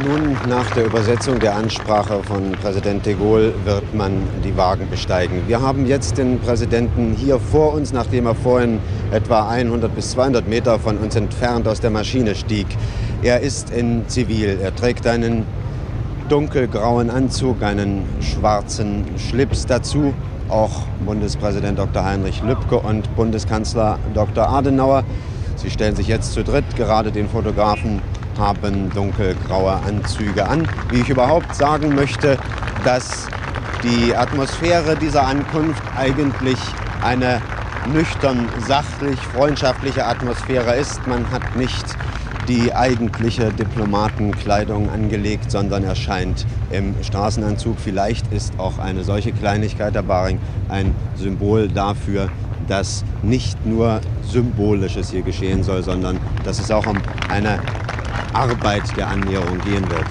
Nun, 0.00 0.38
nach 0.48 0.70
der 0.70 0.86
Übersetzung 0.86 1.38
der 1.38 1.54
Ansprache 1.54 2.22
von 2.22 2.52
Präsident 2.52 3.04
de 3.04 3.12
Gaulle 3.12 3.52
wird 3.64 3.92
man 3.92 4.22
die 4.42 4.56
Wagen 4.56 4.88
besteigen. 4.88 5.42
Wir 5.46 5.60
haben 5.60 5.84
jetzt 5.84 6.16
den 6.16 6.38
Präsidenten 6.40 7.12
hier 7.12 7.38
vor 7.38 7.74
uns, 7.74 7.92
nachdem 7.92 8.24
er 8.24 8.34
vorhin 8.34 8.80
etwa 9.10 9.50
100 9.50 9.94
bis 9.94 10.12
200 10.12 10.48
Meter 10.48 10.78
von 10.78 10.96
uns 10.96 11.14
entfernt 11.14 11.68
aus 11.68 11.80
der 11.80 11.90
Maschine 11.90 12.34
stieg. 12.36 12.68
Er 13.22 13.40
ist 13.40 13.70
in 13.70 14.08
Zivil. 14.08 14.58
Er 14.62 14.74
trägt 14.74 15.06
einen 15.06 15.44
dunkelgrauen 16.28 17.10
Anzug, 17.10 17.62
einen 17.62 18.04
schwarzen 18.20 19.04
Schlips 19.18 19.66
dazu. 19.66 20.14
Auch 20.48 20.82
Bundespräsident 21.04 21.78
Dr. 21.78 22.04
Heinrich 22.04 22.42
Lübke 22.42 22.78
und 22.78 23.14
Bundeskanzler 23.16 23.98
Dr. 24.14 24.48
Adenauer. 24.48 25.04
Sie 25.56 25.70
stellen 25.70 25.96
sich 25.96 26.08
jetzt 26.08 26.32
zu 26.32 26.44
dritt 26.44 26.76
gerade 26.76 27.10
den 27.10 27.28
Fotografen 27.28 28.00
haben 28.38 28.90
dunkelgraue 28.94 29.72
Anzüge 29.72 30.46
an. 30.46 30.68
Wie 30.90 31.00
ich 31.00 31.08
überhaupt 31.08 31.54
sagen 31.54 31.94
möchte, 31.94 32.38
dass 32.84 33.26
die 33.82 34.14
Atmosphäre 34.14 34.96
dieser 34.96 35.26
Ankunft 35.26 35.82
eigentlich 35.96 36.58
eine 37.02 37.42
nüchtern, 37.92 38.48
sachlich, 38.66 39.18
freundschaftliche 39.18 40.06
Atmosphäre 40.06 40.76
ist. 40.76 41.06
Man 41.06 41.30
hat 41.30 41.56
nicht 41.56 41.84
die 42.48 42.74
eigentliche 42.74 43.52
Diplomatenkleidung 43.52 44.88
angelegt, 44.88 45.50
sondern 45.50 45.84
erscheint 45.84 46.46
im 46.70 46.94
Straßenanzug. 47.02 47.76
Vielleicht 47.78 48.32
ist 48.32 48.58
auch 48.58 48.78
eine 48.78 49.04
solche 49.04 49.32
Kleinigkeit, 49.32 49.94
Herr 49.94 50.02
Baring, 50.02 50.38
ein 50.68 50.94
Symbol 51.16 51.68
dafür, 51.68 52.30
dass 52.66 53.04
nicht 53.22 53.64
nur 53.66 54.00
Symbolisches 54.22 55.10
hier 55.10 55.22
geschehen 55.22 55.62
soll, 55.62 55.82
sondern 55.82 56.18
dass 56.44 56.58
es 56.58 56.70
auch 56.70 56.86
um 56.86 56.98
eine 57.28 57.60
Arbeit 58.32 58.96
der 58.96 59.08
Annäherung 59.08 59.58
gehen 59.60 59.88
wird. 59.90 60.06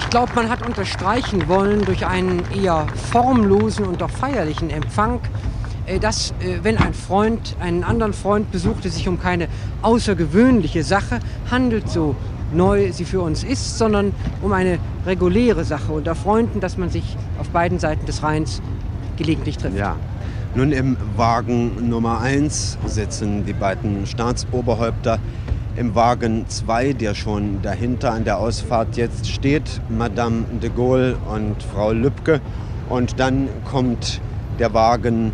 Ich 0.00 0.10
glaube, 0.10 0.32
man 0.34 0.48
hat 0.48 0.66
unterstreichen 0.66 1.46
wollen 1.48 1.84
durch 1.84 2.06
einen 2.06 2.42
eher 2.52 2.86
formlosen 3.10 3.84
und 3.84 4.00
doch 4.00 4.10
feierlichen 4.10 4.70
Empfang, 4.70 5.20
dass 6.00 6.32
äh, 6.40 6.58
wenn 6.62 6.76
ein 6.76 6.94
Freund 6.94 7.56
einen 7.60 7.84
anderen 7.84 8.12
Freund 8.12 8.50
besuchte, 8.50 8.88
sich 8.88 9.08
um 9.08 9.20
keine 9.20 9.48
außergewöhnliche 9.82 10.82
Sache 10.82 11.20
handelt, 11.50 11.88
so 11.88 12.16
neu 12.52 12.92
sie 12.92 13.04
für 13.04 13.20
uns 13.20 13.44
ist, 13.44 13.78
sondern 13.78 14.12
um 14.42 14.52
eine 14.52 14.78
reguläre 15.06 15.64
Sache 15.64 15.92
unter 15.92 16.14
Freunden, 16.14 16.60
dass 16.60 16.76
man 16.76 16.90
sich 16.90 17.16
auf 17.38 17.48
beiden 17.50 17.78
Seiten 17.78 18.06
des 18.06 18.22
Rheins 18.22 18.62
gelegentlich 19.16 19.56
trifft. 19.58 19.76
Ja. 19.76 19.96
Nun 20.54 20.72
im 20.72 20.96
Wagen 21.16 21.88
Nummer 21.90 22.20
1 22.20 22.78
sitzen 22.86 23.44
die 23.44 23.52
beiden 23.52 24.06
Staatsoberhäupter. 24.06 25.18
Im 25.76 25.94
Wagen 25.94 26.46
2, 26.48 26.94
der 26.94 27.14
schon 27.14 27.60
dahinter 27.60 28.12
an 28.12 28.24
der 28.24 28.38
Ausfahrt 28.38 28.96
jetzt 28.96 29.28
steht, 29.28 29.82
Madame 29.90 30.44
de 30.62 30.70
Gaulle 30.70 31.16
und 31.30 31.62
Frau 31.62 31.92
Lübcke. 31.92 32.40
Und 32.88 33.20
dann 33.20 33.48
kommt 33.70 34.22
der 34.58 34.72
Wagen, 34.72 35.32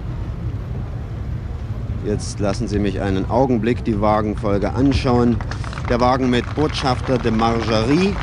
jetzt 2.05 2.41
lassen 2.41 2.69
Sie 2.69 2.79
mich 2.79 3.01
einen 3.01 3.31
Augenblick 3.31 3.85
die 3.85 4.01
Wagenfolge 4.01 4.73
anschauen, 4.75 5.37
der 5.89 6.01
Wagen 6.01 6.31
mit 6.31 6.45
Botschafter 6.55 7.19
de 7.19 7.31
Margerie 7.31 8.15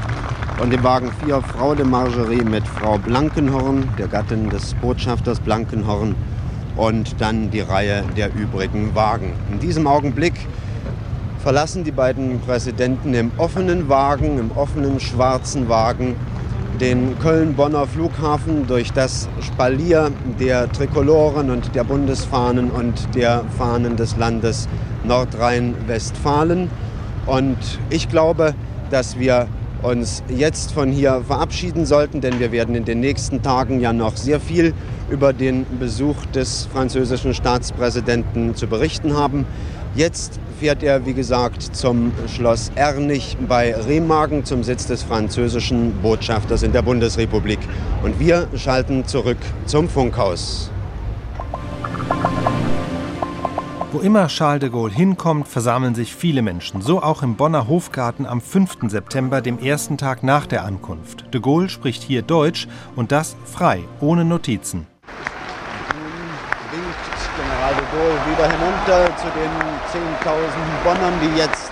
und 0.62 0.74
im 0.74 0.84
Wagen 0.84 1.12
4 1.24 1.42
Frau 1.42 1.76
de 1.76 1.86
Margerie 1.86 2.44
mit 2.44 2.68
Frau 2.68 2.98
Blankenhorn, 2.98 3.88
der 3.98 4.08
Gattin 4.08 4.50
des 4.50 4.74
Botschafters 4.76 5.40
Blankenhorn 5.40 6.16
und 6.76 7.20
dann 7.20 7.50
die 7.52 7.62
Reihe 7.62 8.04
der 8.18 8.34
übrigen 8.34 8.94
Wagen. 8.96 9.34
In 9.52 9.60
diesem 9.60 9.88
Augenblick 9.88 10.34
verlassen 11.40 11.84
die 11.84 11.92
beiden 11.92 12.40
Präsidenten 12.42 13.14
im 13.14 13.32
offenen 13.38 13.88
Wagen, 13.88 14.38
im 14.38 14.52
offenen 14.52 15.00
schwarzen 15.00 15.70
Wagen, 15.70 16.16
den 16.80 17.18
Köln-Bonner 17.20 17.88
Flughafen 17.88 18.68
durch 18.68 18.92
das 18.94 19.28
Spalier 19.42 20.12
der 20.40 20.72
Trikoloren 20.72 21.50
und 21.50 21.76
der 21.76 21.84
Bundesfahnen 21.84 22.72
und 22.72 23.16
der 23.16 23.44
Fahnen 23.58 23.96
des 23.96 24.16
Landes 24.18 24.68
Nordrhein-Westfalen. 25.04 26.70
Und 27.26 27.58
ich 27.90 28.10
glaube, 28.10 28.54
dass 28.90 29.20
wir 29.20 29.48
uns 29.82 30.24
jetzt 30.30 30.72
von 30.74 30.92
hier 30.92 31.22
verabschieden 31.26 31.86
sollten, 31.86 32.22
denn 32.22 32.40
wir 32.40 32.52
werden 32.52 32.76
in 32.76 32.86
den 32.86 33.00
nächsten 33.00 33.42
Tagen 33.42 33.80
ja 33.80 33.94
noch 33.94 34.18
sehr 34.18 34.40
viel 34.40 34.74
über 35.10 35.34
den 35.34 35.66
Besuch 35.80 36.26
des 36.28 36.68
französischen 36.72 37.34
Staatspräsidenten 37.34 38.56
zu 38.56 38.68
berichten 38.68 39.16
haben. 39.16 39.46
Jetzt 40.00 40.40
fährt 40.62 40.82
er, 40.82 41.06
wie 41.06 41.14
gesagt, 41.14 41.76
zum 41.76 42.14
Schloss 42.34 42.72
Ernich 42.76 43.36
bei 43.50 43.76
Remagen, 43.76 44.46
zum 44.46 44.64
Sitz 44.64 44.88
des 44.88 45.04
französischen 45.04 45.92
Botschafters 46.02 46.64
in 46.64 46.72
der 46.72 46.84
Bundesrepublik. 46.84 47.60
Und 48.02 48.18
wir 48.18 48.48
schalten 48.56 49.06
zurück 49.06 49.36
zum 49.66 49.90
Funkhaus. 49.90 50.72
Wo 53.92 54.00
immer 54.00 54.28
Charles 54.28 54.62
de 54.62 54.70
Gaulle 54.70 54.94
hinkommt, 54.94 55.50
versammeln 55.50 55.96
sich 55.96 56.16
viele 56.16 56.44
Menschen. 56.44 56.82
So 56.82 57.04
auch 57.04 57.22
im 57.22 57.36
Bonner 57.36 57.68
Hofgarten 57.68 58.26
am 58.26 58.40
5. 58.40 58.78
September, 58.88 59.42
dem 59.42 59.60
ersten 59.60 59.98
Tag 59.98 60.24
nach 60.24 60.46
der 60.46 60.64
Ankunft. 60.64 61.26
De 61.34 61.42
Gaulle 61.42 61.68
spricht 61.68 62.04
hier 62.04 62.22
Deutsch 62.22 62.70
und 62.96 63.12
das 63.12 63.36
frei, 63.44 63.82
ohne 64.00 64.24
Notizen. 64.24 64.88
Gaulle 68.00 68.14
wieder 68.32 68.50
hinunter 68.50 69.14
zu 69.18 69.28
den 69.28 69.52
10.000 69.92 70.84
Bonnern, 70.86 71.14
die 71.22 71.38
jetzt 71.38 71.70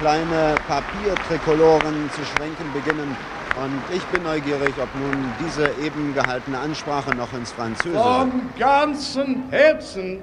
kleine 0.00 0.56
Papiertrikoloren 0.66 2.10
zu 2.10 2.24
schwenken 2.24 2.72
beginnen. 2.72 3.16
Und 3.56 3.96
ich 3.96 4.02
bin 4.06 4.24
neugierig, 4.24 4.74
ob 4.82 4.88
nun 4.96 5.32
diese 5.38 5.70
eben 5.80 6.12
gehaltene 6.12 6.58
Ansprache 6.58 7.14
noch 7.14 7.32
ins 7.34 7.52
Französische. 7.52 8.02
Vom 8.02 8.50
ganzen 8.58 9.44
Herzen 9.50 10.18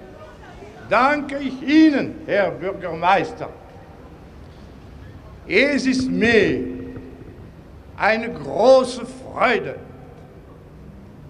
danke 0.90 1.38
ich 1.38 1.62
Ihnen, 1.62 2.16
Herr 2.26 2.52
Bürgermeister. 2.52 3.48
Es 5.48 5.86
ist 5.86 6.12
mir 6.12 6.60
eine 7.96 8.34
große 8.34 9.06
Freude 9.06 9.76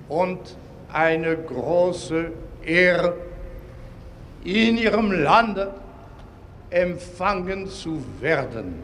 und 0.10 0.40
eine 0.92 1.38
große 1.38 2.32
Ehre, 2.64 3.27
in 4.48 4.78
Ihrem 4.78 5.12
Lande 5.12 5.74
empfangen 6.70 7.68
zu 7.68 8.02
werden. 8.22 8.76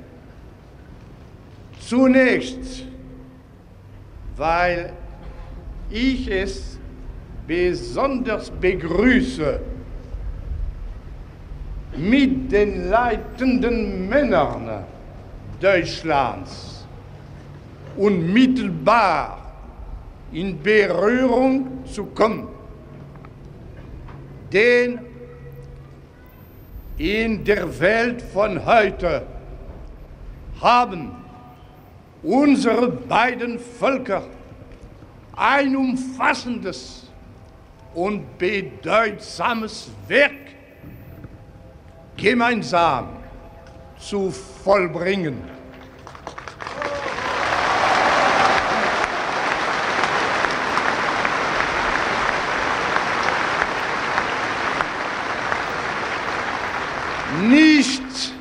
Zunächst, 1.79 2.85
weil 4.35 4.91
ich 5.89 6.29
es 6.29 6.77
besonders 7.47 8.49
begrüße, 8.49 9.61
mit 11.95 12.51
den 12.51 12.89
leitenden 12.89 14.09
Männern 14.09 14.83
Deutschlands 15.61 16.85
unmittelbar 17.95 19.53
in 20.33 20.61
Berührung 20.61 21.85
zu 21.85 22.05
kommen. 22.07 22.49
Denn 24.51 25.12
in 26.97 27.43
der 27.43 27.79
Welt 27.79 28.21
von 28.21 28.65
heute 28.65 29.25
haben 30.61 31.11
unsere 32.21 32.87
beiden 32.89 33.59
Völker 33.59 34.23
ein 35.35 35.75
umfassendes 35.75 37.07
und 37.93 38.37
bedeutsames 38.37 39.89
Werk 40.07 40.31
gemeinsam 42.15 43.09
zu 43.97 44.31
vollbringen. 44.31 45.41
Nichts, 57.49 58.31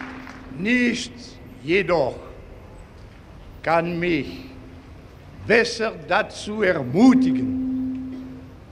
nichts 0.59 1.37
jedoch 1.63 2.17
kann 3.63 3.99
mich 3.99 4.45
besser 5.47 5.93
dazu 6.09 6.63
ermutigen 6.63 7.63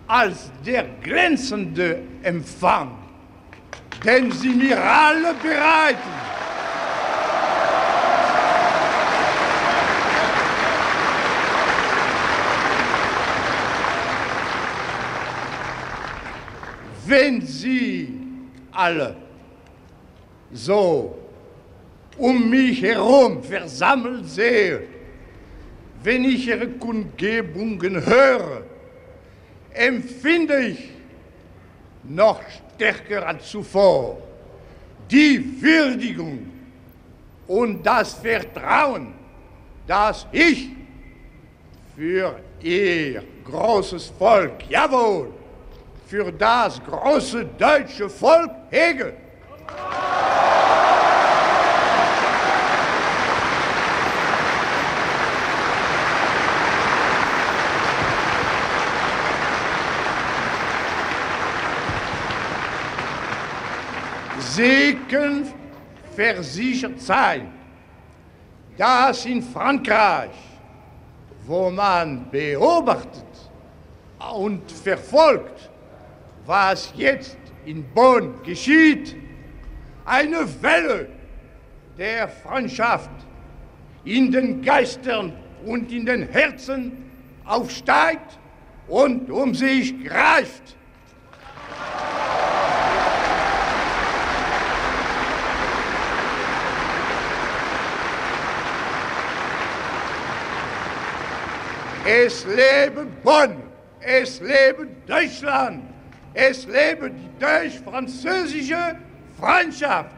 als 0.06 0.50
der 0.66 0.84
glänzende 1.02 2.02
Empfang, 2.22 2.90
den 4.04 4.32
Sie 4.32 4.48
mir 4.48 4.82
alle 4.82 5.34
bereiten. 5.34 5.98
Wenn 17.06 17.40
Sie 17.42 18.14
alle 18.72 19.16
so 20.52 21.19
um 22.20 22.50
mich 22.50 22.82
herum 22.82 23.42
versammelt 23.42 24.28
sehe, 24.28 24.82
wenn 26.02 26.24
ich 26.24 26.46
ihre 26.46 26.68
Kundgebungen 26.68 28.04
höre, 28.04 28.62
empfinde 29.72 30.66
ich 30.66 30.90
noch 32.04 32.40
stärker 32.76 33.26
als 33.26 33.50
zuvor 33.50 34.18
die 35.10 35.62
Würdigung 35.62 36.46
und 37.46 37.82
das 37.84 38.14
Vertrauen, 38.14 39.14
das 39.86 40.26
ich 40.30 40.68
für 41.96 42.38
ihr 42.62 43.22
großes 43.44 44.12
Volk, 44.18 44.68
jawohl, 44.68 45.32
für 46.06 46.30
das 46.30 46.80
große 46.84 47.46
deutsche 47.58 48.08
Volk 48.08 48.50
hege. 48.70 49.14
Können 65.08 65.50
versichert 66.14 67.00
sein, 67.00 67.50
dass 68.76 69.24
in 69.24 69.42
Frankreich, 69.42 70.30
wo 71.46 71.70
man 71.70 72.30
beobachtet 72.30 73.24
und 74.34 74.70
verfolgt, 74.70 75.70
was 76.44 76.92
jetzt 76.94 77.38
in 77.64 77.84
Bonn 77.94 78.34
geschieht, 78.42 79.16
eine 80.04 80.46
Welle 80.62 81.08
der 81.96 82.28
Freundschaft 82.28 83.10
in 84.04 84.30
den 84.30 84.60
Geistern 84.60 85.32
und 85.64 85.90
in 85.90 86.04
den 86.04 86.28
Herzen 86.28 87.10
aufsteigt 87.46 88.38
und 88.88 89.30
um 89.30 89.54
sich 89.54 90.04
greift. 90.04 90.76
Es 102.12 102.44
lebe 102.44 103.06
Bonn! 103.22 103.62
Es 104.00 104.40
lebe 104.40 104.88
Deutschland! 105.06 105.84
Es 106.34 106.66
lebe 106.66 107.08
die 107.08 107.30
deutsch-französische 107.38 108.96
Freundschaft! 109.38 110.10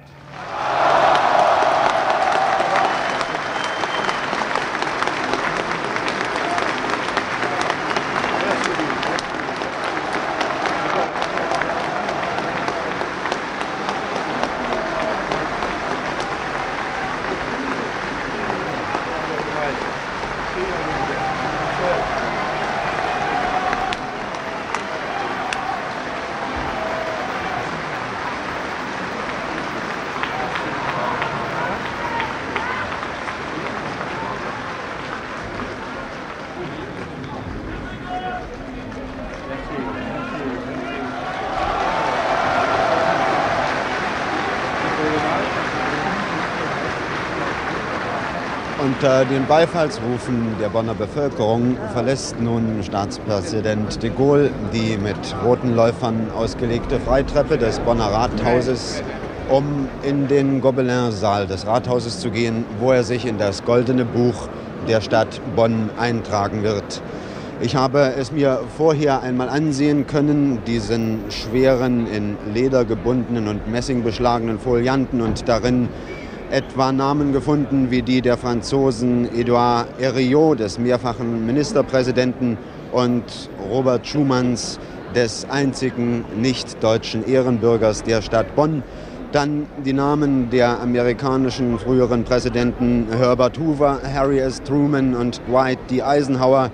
Unter 48.84 49.24
den 49.24 49.46
Beifallsrufen 49.46 50.56
der 50.60 50.68
Bonner 50.68 50.94
Bevölkerung 50.94 51.76
verlässt 51.92 52.40
nun 52.40 52.82
Staatspräsident 52.82 54.02
de 54.02 54.10
Gaulle 54.10 54.50
die 54.72 54.98
mit 54.98 55.16
roten 55.44 55.76
Läufern 55.76 56.32
ausgelegte 56.36 56.98
Freitreppe 56.98 57.58
des 57.58 57.78
Bonner 57.78 58.06
Rathauses, 58.06 59.00
um 59.48 59.86
in 60.02 60.26
den 60.26 60.60
Gobelin-Saal 60.60 61.46
des 61.46 61.64
Rathauses 61.64 62.18
zu 62.18 62.32
gehen, 62.32 62.64
wo 62.80 62.90
er 62.90 63.04
sich 63.04 63.24
in 63.24 63.38
das 63.38 63.64
goldene 63.64 64.04
Buch 64.04 64.48
der 64.88 65.00
Stadt 65.00 65.40
Bonn 65.54 65.90
eintragen 65.96 66.64
wird. 66.64 67.02
Ich 67.60 67.76
habe 67.76 68.14
es 68.18 68.32
mir 68.32 68.62
vorher 68.76 69.22
einmal 69.22 69.48
ansehen 69.48 70.08
können, 70.08 70.58
diesen 70.66 71.20
schweren, 71.28 72.08
in 72.08 72.36
Leder 72.52 72.84
gebundenen 72.84 73.46
und 73.46 73.68
Messing 73.70 74.02
beschlagenen 74.02 74.58
Folianten 74.58 75.20
und 75.20 75.48
darin 75.48 75.88
etwa 76.52 76.92
Namen 76.92 77.32
gefunden 77.32 77.90
wie 77.90 78.02
die 78.02 78.20
der 78.20 78.36
Franzosen 78.36 79.26
Edouard 79.34 79.86
Herriot, 79.98 80.60
des 80.60 80.78
mehrfachen 80.78 81.46
Ministerpräsidenten, 81.46 82.58
und 82.92 83.24
Robert 83.70 84.06
Schumanns, 84.06 84.78
des 85.14 85.46
einzigen 85.48 86.26
nicht-deutschen 86.36 87.26
Ehrenbürgers 87.26 88.02
der 88.02 88.20
Stadt 88.20 88.54
Bonn. 88.54 88.82
Dann 89.32 89.66
die 89.82 89.94
Namen 89.94 90.50
der 90.50 90.78
amerikanischen 90.80 91.78
früheren 91.78 92.24
Präsidenten 92.24 93.06
Herbert 93.10 93.58
Hoover, 93.58 94.00
Harry 94.12 94.38
S. 94.38 94.62
Truman 94.62 95.14
und 95.14 95.40
Dwight 95.48 95.78
D. 95.90 96.02
Eisenhower. 96.02 96.70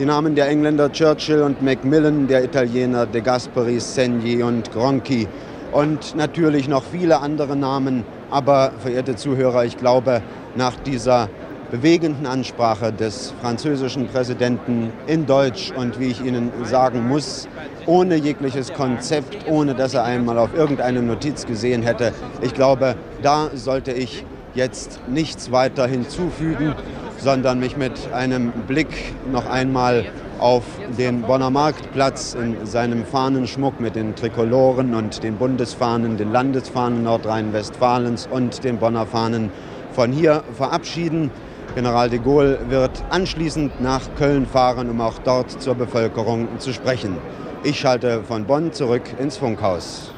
Die 0.00 0.04
Namen 0.04 0.34
der 0.34 0.48
Engländer 0.48 0.90
Churchill 0.90 1.42
und 1.42 1.62
Macmillan, 1.62 2.26
der 2.26 2.42
Italiener 2.42 3.06
De 3.06 3.20
Gasperi, 3.20 3.78
Segni 3.78 4.42
und 4.42 4.72
Gronchi. 4.72 5.28
Und 5.70 6.16
natürlich 6.16 6.68
noch 6.68 6.82
viele 6.82 7.20
andere 7.20 7.54
Namen, 7.54 8.04
aber, 8.32 8.72
verehrte 8.78 9.14
Zuhörer, 9.14 9.64
ich 9.64 9.76
glaube, 9.76 10.22
nach 10.56 10.76
dieser 10.76 11.28
bewegenden 11.70 12.26
Ansprache 12.26 12.92
des 12.92 13.32
französischen 13.40 14.06
Präsidenten 14.06 14.92
in 15.06 15.24
Deutsch 15.26 15.72
und 15.74 15.98
wie 15.98 16.08
ich 16.08 16.22
Ihnen 16.22 16.50
sagen 16.64 17.08
muss, 17.08 17.48
ohne 17.86 18.16
jegliches 18.16 18.72
Konzept, 18.74 19.46
ohne 19.48 19.74
dass 19.74 19.94
er 19.94 20.04
einmal 20.04 20.38
auf 20.38 20.54
irgendeine 20.54 21.02
Notiz 21.02 21.46
gesehen 21.46 21.82
hätte. 21.82 22.12
Ich 22.42 22.52
glaube, 22.52 22.94
da 23.22 23.50
sollte 23.54 23.92
ich 23.92 24.24
jetzt 24.54 25.00
nichts 25.08 25.50
weiter 25.50 25.86
hinzufügen, 25.86 26.74
sondern 27.18 27.58
mich 27.58 27.76
mit 27.76 28.12
einem 28.12 28.52
Blick 28.66 29.14
noch 29.30 29.48
einmal 29.48 30.04
auf 30.42 30.64
den 30.98 31.22
Bonner 31.22 31.50
Marktplatz 31.50 32.34
in 32.34 32.66
seinem 32.66 33.06
Fahnenschmuck 33.06 33.78
mit 33.78 33.94
den 33.94 34.16
Trikoloren 34.16 34.92
und 34.92 35.22
den 35.22 35.36
Bundesfahnen, 35.36 36.16
den 36.16 36.32
Landesfahnen 36.32 37.04
Nordrhein-Westfalens 37.04 38.26
und 38.26 38.64
den 38.64 38.78
Bonner 38.78 39.06
Fahnen 39.06 39.50
von 39.92 40.10
hier 40.10 40.42
verabschieden. 40.56 41.30
General 41.76 42.10
de 42.10 42.18
Gaulle 42.18 42.58
wird 42.68 43.04
anschließend 43.10 43.80
nach 43.80 44.02
Köln 44.16 44.44
fahren, 44.44 44.90
um 44.90 45.00
auch 45.00 45.20
dort 45.20 45.62
zur 45.62 45.76
Bevölkerung 45.76 46.48
zu 46.58 46.72
sprechen. 46.72 47.18
Ich 47.62 47.78
schalte 47.78 48.24
von 48.24 48.44
Bonn 48.44 48.72
zurück 48.72 49.04
ins 49.20 49.36
Funkhaus. 49.36 50.12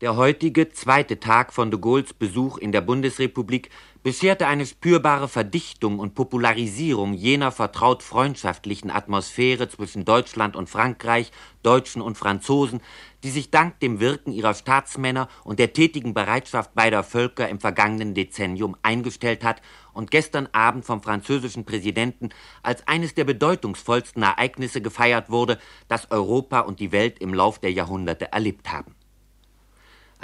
Der 0.00 0.16
heutige 0.16 0.70
zweite 0.70 1.20
Tag 1.20 1.52
von 1.52 1.70
de 1.70 1.78
Gaulles 1.78 2.14
Besuch 2.14 2.58
in 2.58 2.72
der 2.72 2.80
Bundesrepublik 2.80 3.70
bescherte 4.04 4.46
eine 4.46 4.66
spürbare 4.66 5.28
Verdichtung 5.28 5.98
und 5.98 6.14
Popularisierung 6.14 7.14
jener 7.14 7.50
vertraut 7.50 8.02
freundschaftlichen 8.02 8.90
Atmosphäre 8.90 9.70
zwischen 9.70 10.04
Deutschland 10.04 10.56
und 10.56 10.68
Frankreich, 10.68 11.32
Deutschen 11.62 12.02
und 12.02 12.18
Franzosen, 12.18 12.82
die 13.22 13.30
sich 13.30 13.50
dank 13.50 13.80
dem 13.80 14.00
Wirken 14.00 14.30
ihrer 14.30 14.52
Staatsmänner 14.52 15.28
und 15.42 15.58
der 15.58 15.72
tätigen 15.72 16.12
Bereitschaft 16.12 16.74
beider 16.74 17.02
Völker 17.02 17.48
im 17.48 17.60
vergangenen 17.60 18.12
Dezennium 18.12 18.76
eingestellt 18.82 19.42
hat 19.42 19.62
und 19.94 20.10
gestern 20.10 20.50
Abend 20.52 20.84
vom 20.84 21.02
französischen 21.02 21.64
Präsidenten 21.64 22.28
als 22.62 22.86
eines 22.86 23.14
der 23.14 23.24
bedeutungsvollsten 23.24 24.22
Ereignisse 24.22 24.82
gefeiert 24.82 25.30
wurde, 25.30 25.58
das 25.88 26.10
Europa 26.10 26.60
und 26.60 26.78
die 26.78 26.92
Welt 26.92 27.20
im 27.20 27.32
Lauf 27.32 27.58
der 27.58 27.72
Jahrhunderte 27.72 28.30
erlebt 28.30 28.70
haben. 28.70 28.93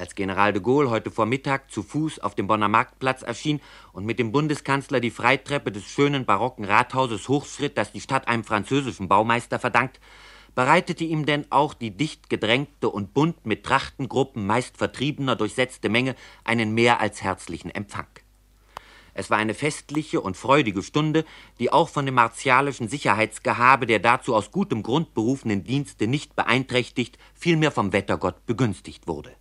Als 0.01 0.15
General 0.15 0.55
de 0.55 0.63
Gaulle 0.63 0.89
heute 0.89 1.11
Vormittag 1.11 1.71
zu 1.71 1.83
Fuß 1.83 2.21
auf 2.21 2.35
dem 2.35 2.47
Bonner 2.47 2.69
Marktplatz 2.69 3.21
erschien 3.21 3.61
und 3.93 4.07
mit 4.07 4.19
dem 4.19 4.33
Bundeskanzler 4.33 4.99
die 4.99 5.11
Freitreppe 5.11 5.71
des 5.71 5.85
schönen 5.85 6.25
barocken 6.25 6.65
Rathauses 6.65 7.29
hochschritt, 7.29 7.77
das 7.77 7.93
die 7.93 8.01
Stadt 8.01 8.27
einem 8.27 8.43
französischen 8.43 9.09
Baumeister 9.09 9.59
verdankt, 9.59 10.01
bereitete 10.55 11.05
ihm 11.05 11.27
denn 11.27 11.45
auch 11.51 11.75
die 11.75 11.91
dicht 11.91 12.31
gedrängte 12.31 12.89
und 12.89 13.13
bunt 13.13 13.45
mit 13.45 13.63
Trachtengruppen 13.63 14.47
meist 14.47 14.79
Vertriebener 14.79 15.37
durchsetzte 15.37 15.91
Menge 15.91 16.15
einen 16.45 16.73
mehr 16.73 16.99
als 17.01 17.23
herzlichen 17.23 17.71
Empfang. 17.71 18.09
Es 19.13 19.29
war 19.29 19.37
eine 19.37 19.53
festliche 19.53 20.23
und 20.23 20.35
freudige 20.35 20.83
Stunde, 20.83 21.27
die 21.59 21.71
auch 21.75 21.91
von 21.91 22.07
dem 22.07 22.15
martialischen 22.15 22.89
Sicherheitsgehabe 22.89 23.85
der 23.85 23.99
dazu 23.99 24.35
aus 24.35 24.51
gutem 24.51 24.83
Grund 24.83 25.13
berufenen 25.13 25.63
Dienste 25.63 26.07
nicht 26.07 26.37
beeinträchtigt, 26.37 27.19
vielmehr 27.35 27.71
vom 27.71 27.93
Wettergott 27.93 28.47
begünstigt 28.47 29.07
wurde 29.07 29.37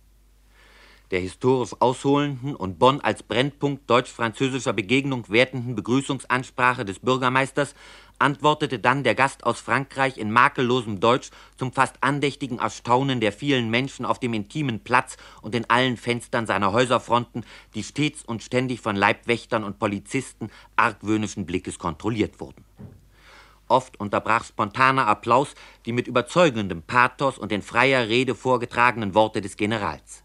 der 1.10 1.20
historisch 1.20 1.74
ausholenden 1.80 2.54
und 2.54 2.78
Bonn 2.78 3.00
als 3.00 3.22
Brennpunkt 3.22 3.88
deutsch-französischer 3.90 4.72
Begegnung 4.72 5.28
wertenden 5.28 5.74
Begrüßungsansprache 5.74 6.84
des 6.84 7.00
Bürgermeisters 7.00 7.74
antwortete 8.20 8.78
dann 8.78 9.02
der 9.02 9.14
Gast 9.14 9.44
aus 9.44 9.60
Frankreich 9.60 10.18
in 10.18 10.30
makellosem 10.30 11.00
Deutsch 11.00 11.30
zum 11.56 11.72
fast 11.72 11.96
andächtigen 12.02 12.58
Erstaunen 12.58 13.20
der 13.20 13.32
vielen 13.32 13.70
Menschen 13.70 14.04
auf 14.04 14.18
dem 14.18 14.34
intimen 14.34 14.80
Platz 14.80 15.16
und 15.42 15.54
in 15.54 15.68
allen 15.68 15.96
Fenstern 15.96 16.46
seiner 16.46 16.72
Häuserfronten, 16.72 17.44
die 17.74 17.82
stets 17.82 18.22
und 18.22 18.42
ständig 18.42 18.80
von 18.80 18.94
Leibwächtern 18.94 19.64
und 19.64 19.78
Polizisten 19.78 20.50
argwöhnischen 20.76 21.46
Blickes 21.46 21.78
kontrolliert 21.78 22.40
wurden. 22.40 22.64
Oft 23.68 23.98
unterbrach 24.00 24.44
spontaner 24.44 25.06
Applaus 25.06 25.54
die 25.86 25.92
mit 25.92 26.08
überzeugendem 26.08 26.82
Pathos 26.82 27.38
und 27.38 27.52
in 27.52 27.62
freier 27.62 28.08
Rede 28.08 28.34
vorgetragenen 28.34 29.14
Worte 29.14 29.40
des 29.40 29.56
Generals. 29.56 30.24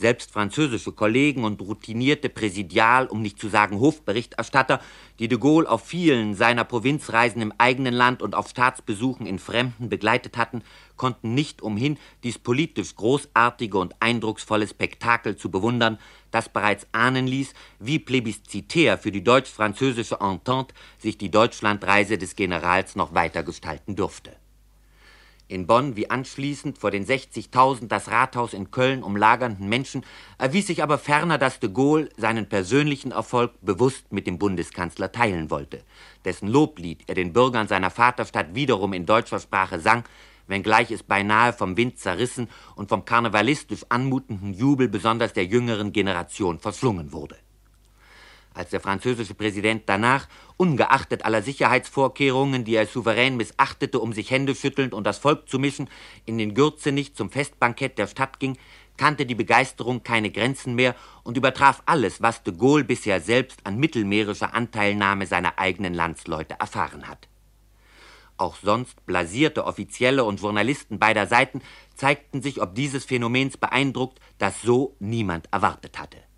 Selbst 0.00 0.32
französische 0.32 0.92
Kollegen 0.92 1.44
und 1.44 1.60
routinierte 1.60 2.30
Präsidial, 2.30 3.06
um 3.06 3.20
nicht 3.20 3.38
zu 3.38 3.50
sagen 3.50 3.80
Hofberichterstatter, 3.80 4.80
die 5.18 5.28
de 5.28 5.36
Gaulle 5.36 5.68
auf 5.68 5.84
vielen 5.84 6.32
seiner 6.34 6.64
Provinzreisen 6.64 7.42
im 7.42 7.52
eigenen 7.58 7.92
Land 7.92 8.22
und 8.22 8.34
auf 8.34 8.48
Staatsbesuchen 8.48 9.26
in 9.26 9.38
Fremden 9.38 9.90
begleitet 9.90 10.38
hatten, 10.38 10.62
konnten 10.96 11.34
nicht 11.34 11.60
umhin, 11.60 11.98
dies 12.22 12.38
politisch 12.38 12.96
großartige 12.96 13.76
und 13.76 13.94
eindrucksvolle 14.00 14.66
Spektakel 14.66 15.36
zu 15.36 15.50
bewundern, 15.50 15.98
das 16.30 16.48
bereits 16.48 16.86
ahnen 16.92 17.26
ließ, 17.26 17.52
wie 17.78 17.98
plebiszitär 17.98 18.96
für 18.96 19.12
die 19.12 19.22
deutsch-französische 19.22 20.16
Entente 20.18 20.74
sich 20.96 21.18
die 21.18 21.30
Deutschlandreise 21.30 22.16
des 22.16 22.36
Generals 22.36 22.96
noch 22.96 23.12
weiter 23.12 23.42
gestalten 23.42 23.96
durfte. 23.96 24.34
In 25.50 25.66
Bonn 25.66 25.96
wie 25.96 26.08
anschließend 26.08 26.78
vor 26.78 26.92
den 26.92 27.04
60.000 27.04 27.88
das 27.88 28.08
Rathaus 28.08 28.52
in 28.52 28.70
Köln 28.70 29.02
umlagernden 29.02 29.68
Menschen 29.68 30.04
erwies 30.38 30.68
sich 30.68 30.80
aber 30.80 30.96
ferner, 30.96 31.38
dass 31.38 31.58
de 31.58 31.70
Gaulle 31.70 32.08
seinen 32.16 32.48
persönlichen 32.48 33.10
Erfolg 33.10 33.54
bewusst 33.60 34.12
mit 34.12 34.28
dem 34.28 34.38
Bundeskanzler 34.38 35.10
teilen 35.10 35.50
wollte, 35.50 35.82
dessen 36.24 36.46
Loblied 36.46 37.02
er 37.08 37.16
den 37.16 37.32
Bürgern 37.32 37.66
seiner 37.66 37.90
Vaterstadt 37.90 38.54
wiederum 38.54 38.92
in 38.92 39.06
deutscher 39.06 39.40
Sprache 39.40 39.80
sang, 39.80 40.04
wenngleich 40.46 40.92
es 40.92 41.02
beinahe 41.02 41.52
vom 41.52 41.76
Wind 41.76 41.98
zerrissen 41.98 42.48
und 42.76 42.88
vom 42.88 43.04
karnevalistisch 43.04 43.84
anmutenden 43.88 44.54
Jubel 44.54 44.88
besonders 44.88 45.32
der 45.32 45.46
jüngeren 45.46 45.92
Generation 45.92 46.60
verschlungen 46.60 47.10
wurde. 47.10 47.34
Als 48.52 48.70
der 48.70 48.80
französische 48.80 49.34
Präsident 49.34 49.84
danach, 49.86 50.26
ungeachtet 50.56 51.24
aller 51.24 51.42
Sicherheitsvorkehrungen, 51.42 52.64
die 52.64 52.74
er 52.74 52.86
souverän 52.86 53.36
missachtete, 53.36 54.00
um 54.00 54.12
sich 54.12 54.30
Hände 54.30 54.54
schüttelnd 54.54 54.92
und 54.92 55.04
das 55.04 55.18
Volk 55.18 55.48
zu 55.48 55.58
mischen, 55.58 55.88
in 56.26 56.36
den 56.36 56.54
Gürzenich 56.54 57.14
zum 57.14 57.30
Festbankett 57.30 57.96
der 57.96 58.08
Stadt 58.08 58.40
ging, 58.40 58.58
kannte 58.96 59.24
die 59.24 59.34
Begeisterung 59.34 60.02
keine 60.02 60.30
Grenzen 60.30 60.74
mehr 60.74 60.94
und 61.22 61.36
übertraf 61.36 61.82
alles, 61.86 62.20
was 62.20 62.42
de 62.42 62.54
Gaulle 62.54 62.84
bisher 62.84 63.20
selbst 63.20 63.60
an 63.64 63.78
mittelmeerischer 63.78 64.52
Anteilnahme 64.52 65.26
seiner 65.26 65.58
eigenen 65.58 65.94
Landsleute 65.94 66.56
erfahren 66.58 67.08
hat. 67.08 67.28
Auch 68.36 68.56
sonst 68.56 69.06
blasierte 69.06 69.64
Offizielle 69.64 70.24
und 70.24 70.40
Journalisten 70.40 70.98
beider 70.98 71.26
Seiten 71.26 71.62
zeigten 71.94 72.42
sich 72.42 72.60
ob 72.60 72.74
dieses 72.74 73.04
Phänomens 73.04 73.56
beeindruckt, 73.56 74.18
das 74.38 74.60
so 74.62 74.96
niemand 74.98 75.52
erwartet 75.52 75.98
hatte. 75.98 76.29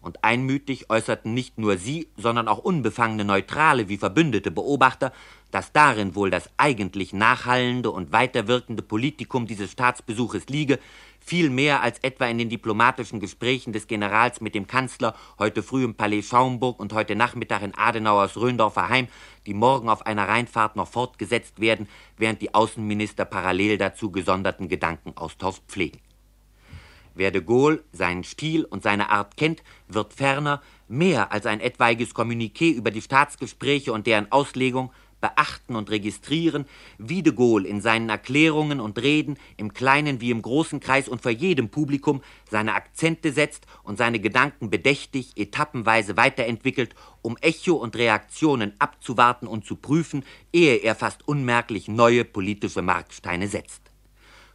Und 0.00 0.22
einmütig 0.24 0.90
äußerten 0.90 1.34
nicht 1.34 1.58
nur 1.58 1.76
sie, 1.76 2.08
sondern 2.16 2.48
auch 2.48 2.58
unbefangene 2.58 3.24
Neutrale 3.24 3.88
wie 3.88 3.96
verbündete 3.96 4.50
Beobachter, 4.50 5.12
dass 5.50 5.72
darin 5.72 6.14
wohl 6.14 6.30
das 6.30 6.50
eigentlich 6.56 7.12
nachhallende 7.12 7.90
und 7.90 8.12
weiterwirkende 8.12 8.82
Politikum 8.82 9.46
dieses 9.46 9.72
Staatsbesuches 9.72 10.48
liege, 10.48 10.78
viel 11.20 11.50
mehr 11.50 11.82
als 11.82 11.98
etwa 12.00 12.26
in 12.26 12.38
den 12.38 12.48
diplomatischen 12.48 13.20
Gesprächen 13.20 13.72
des 13.72 13.86
Generals 13.86 14.40
mit 14.40 14.54
dem 14.54 14.66
Kanzler, 14.66 15.14
heute 15.38 15.62
früh 15.62 15.84
im 15.84 15.94
Palais 15.94 16.22
Schaumburg 16.22 16.80
und 16.80 16.92
heute 16.92 17.16
Nachmittag 17.16 17.62
in 17.62 17.76
Adenauers 17.76 18.36
Röndorfer 18.36 18.88
Heim, 18.88 19.08
die 19.46 19.54
morgen 19.54 19.88
auf 19.88 20.06
einer 20.06 20.26
Rheinfahrt 20.26 20.76
noch 20.76 20.88
fortgesetzt 20.88 21.60
werden, 21.60 21.88
während 22.16 22.40
die 22.40 22.54
Außenminister 22.54 23.24
parallel 23.24 23.78
dazu 23.78 24.10
gesonderten 24.10 24.68
Gedankenaustausch 24.68 25.60
pflegen. 25.68 26.00
Wer 27.18 27.32
de 27.32 27.42
Gaulle, 27.42 27.82
seinen 27.90 28.22
Stil 28.22 28.64
und 28.64 28.84
seine 28.84 29.10
Art 29.10 29.36
kennt, 29.36 29.64
wird 29.88 30.14
ferner 30.14 30.62
mehr 30.86 31.32
als 31.32 31.46
ein 31.46 31.58
etwaiges 31.58 32.14
Kommuniqué 32.14 32.72
über 32.72 32.92
die 32.92 33.02
Staatsgespräche 33.02 33.92
und 33.92 34.06
deren 34.06 34.30
Auslegung 34.30 34.92
beachten 35.20 35.74
und 35.74 35.90
registrieren, 35.90 36.64
wie 36.96 37.24
de 37.24 37.32
Gaulle 37.32 37.66
in 37.66 37.80
seinen 37.80 38.08
Erklärungen 38.08 38.78
und 38.78 39.02
Reden 39.02 39.36
im 39.56 39.74
kleinen 39.74 40.20
wie 40.20 40.30
im 40.30 40.42
großen 40.42 40.78
Kreis 40.78 41.08
und 41.08 41.20
vor 41.20 41.32
jedem 41.32 41.70
Publikum 41.70 42.22
seine 42.48 42.74
Akzente 42.74 43.32
setzt 43.32 43.66
und 43.82 43.98
seine 43.98 44.20
Gedanken 44.20 44.70
bedächtig, 44.70 45.32
etappenweise 45.34 46.16
weiterentwickelt, 46.16 46.94
um 47.20 47.36
Echo 47.38 47.74
und 47.74 47.96
Reaktionen 47.96 48.74
abzuwarten 48.78 49.48
und 49.48 49.66
zu 49.66 49.74
prüfen, 49.74 50.22
ehe 50.52 50.76
er 50.76 50.94
fast 50.94 51.26
unmerklich 51.26 51.88
neue 51.88 52.24
politische 52.24 52.82
Marksteine 52.82 53.48
setzt 53.48 53.87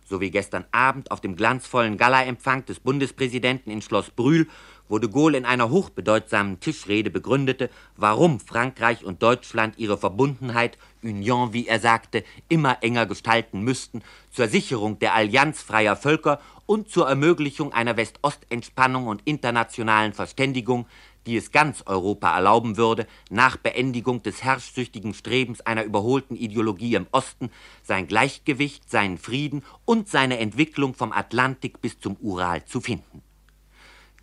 so 0.05 0.21
wie 0.21 0.31
gestern 0.31 0.65
Abend 0.71 1.11
auf 1.11 1.21
dem 1.21 1.35
glanzvollen 1.35 1.97
Galaempfang 1.97 2.65
des 2.65 2.79
Bundespräsidenten 2.79 3.71
in 3.71 3.81
Schloss 3.81 4.09
Brühl, 4.09 4.47
wo 4.89 4.99
de 4.99 5.09
Gaulle 5.09 5.37
in 5.37 5.45
einer 5.45 5.69
hochbedeutsamen 5.69 6.59
Tischrede 6.59 7.09
begründete, 7.09 7.69
warum 7.95 8.39
Frankreich 8.39 9.03
und 9.03 9.23
Deutschland 9.23 9.77
ihre 9.77 9.97
Verbundenheit, 9.97 10.77
Union, 11.01 11.53
wie 11.53 11.67
er 11.67 11.79
sagte, 11.79 12.23
immer 12.49 12.77
enger 12.81 13.05
gestalten 13.05 13.61
müssten, 13.61 14.03
zur 14.31 14.47
Sicherung 14.47 14.99
der 14.99 15.13
Allianz 15.13 15.61
freier 15.61 15.95
Völker 15.95 16.39
und 16.65 16.89
zur 16.89 17.07
Ermöglichung 17.07 17.73
einer 17.73 17.97
West-Ost-Entspannung 17.97 19.07
und 19.07 19.21
internationalen 19.25 20.13
Verständigung, 20.13 20.85
die 21.25 21.37
es 21.37 21.51
ganz 21.51 21.83
Europa 21.85 22.33
erlauben 22.33 22.77
würde, 22.77 23.07
nach 23.29 23.57
Beendigung 23.57 24.23
des 24.23 24.43
herrschsüchtigen 24.43 25.13
Strebens 25.13 25.61
einer 25.61 25.83
überholten 25.83 26.35
Ideologie 26.35 26.95
im 26.95 27.07
Osten 27.11 27.49
sein 27.83 28.07
Gleichgewicht, 28.07 28.89
seinen 28.89 29.17
Frieden 29.17 29.63
und 29.85 30.09
seine 30.09 30.39
Entwicklung 30.39 30.93
vom 30.93 31.11
Atlantik 31.11 31.81
bis 31.81 31.99
zum 31.99 32.15
Ural 32.17 32.65
zu 32.65 32.81
finden. 32.81 33.21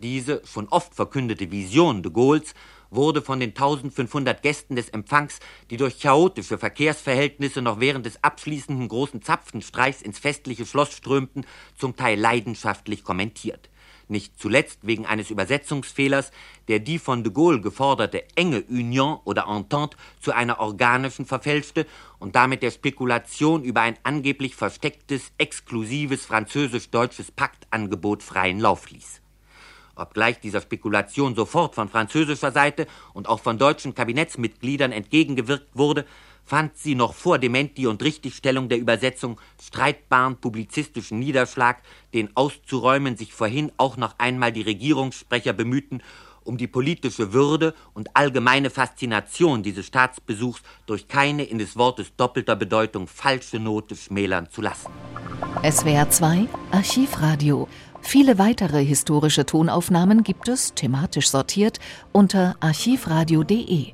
Diese 0.01 0.41
schon 0.45 0.67
oft 0.69 0.95
verkündete 0.95 1.51
Vision 1.51 2.01
de 2.01 2.11
Gaulles 2.11 2.55
wurde 2.89 3.21
von 3.21 3.39
den 3.39 3.51
1500 3.51 4.41
Gästen 4.41 4.75
des 4.75 4.89
Empfangs, 4.89 5.39
die 5.69 5.77
durch 5.77 5.99
chaotische 5.99 6.57
Verkehrsverhältnisse 6.57 7.61
noch 7.61 7.79
während 7.79 8.05
des 8.05 8.23
abschließenden 8.23 8.87
großen 8.87 9.21
Zapfenstreichs 9.21 10.01
ins 10.01 10.19
festliche 10.19 10.65
Schloss 10.65 10.93
strömten, 10.93 11.45
zum 11.77 11.95
Teil 11.95 12.19
leidenschaftlich 12.19 13.03
kommentiert 13.03 13.69
nicht 14.11 14.39
zuletzt 14.39 14.79
wegen 14.83 15.05
eines 15.05 15.31
Übersetzungsfehlers, 15.31 16.31
der 16.67 16.79
die 16.79 16.99
von 16.99 17.23
de 17.23 17.33
Gaulle 17.33 17.61
geforderte 17.61 18.23
enge 18.35 18.61
Union 18.63 19.19
oder 19.23 19.47
Entente 19.47 19.97
zu 20.19 20.33
einer 20.33 20.59
organischen 20.59 21.25
verfälschte 21.25 21.87
und 22.19 22.35
damit 22.35 22.61
der 22.61 22.71
Spekulation 22.71 23.63
über 23.63 23.81
ein 23.81 23.97
angeblich 24.03 24.55
verstecktes, 24.55 25.31
exklusives 25.37 26.25
französisch-deutsches 26.25 27.31
Paktangebot 27.31 28.21
freien 28.21 28.59
Lauf 28.59 28.91
ließ. 28.91 29.21
Obgleich 29.95 30.39
dieser 30.39 30.61
Spekulation 30.61 31.35
sofort 31.35 31.75
von 31.75 31.89
französischer 31.89 32.51
Seite 32.51 32.87
und 33.13 33.27
auch 33.27 33.39
von 33.39 33.57
deutschen 33.57 33.93
Kabinettsmitgliedern 33.93 34.91
entgegengewirkt 34.91 35.75
wurde, 35.75 36.05
fand 36.51 36.77
sie 36.77 36.95
noch 36.95 37.13
vor 37.13 37.39
Dementi 37.39 37.87
und 37.87 38.03
Richtigstellung 38.03 38.67
der 38.67 38.77
Übersetzung 38.77 39.39
streitbaren 39.57 40.35
publizistischen 40.35 41.17
Niederschlag, 41.17 41.81
den 42.13 42.35
auszuräumen 42.35 43.15
sich 43.15 43.31
vorhin 43.31 43.71
auch 43.77 43.95
noch 43.95 44.15
einmal 44.17 44.51
die 44.51 44.63
Regierungssprecher 44.63 45.53
bemühten, 45.53 46.03
um 46.43 46.57
die 46.57 46.67
politische 46.67 47.31
Würde 47.31 47.73
und 47.93 48.17
allgemeine 48.17 48.69
Faszination 48.69 49.63
dieses 49.63 49.85
Staatsbesuchs 49.85 50.61
durch 50.87 51.07
keine 51.07 51.43
in 51.43 51.57
des 51.57 51.77
Wortes 51.77 52.13
doppelter 52.17 52.57
Bedeutung 52.57 53.07
falsche 53.07 53.57
Note 53.57 53.95
schmälern 53.95 54.49
zu 54.49 54.59
lassen. 54.61 54.91
SWR 55.63 56.09
2 56.09 56.49
Archivradio. 56.71 57.69
Viele 58.01 58.37
weitere 58.37 58.83
historische 58.83 59.45
Tonaufnahmen 59.45 60.23
gibt 60.23 60.49
es, 60.49 60.73
thematisch 60.73 61.29
sortiert, 61.29 61.79
unter 62.11 62.57
archivradio.de. 62.59 63.93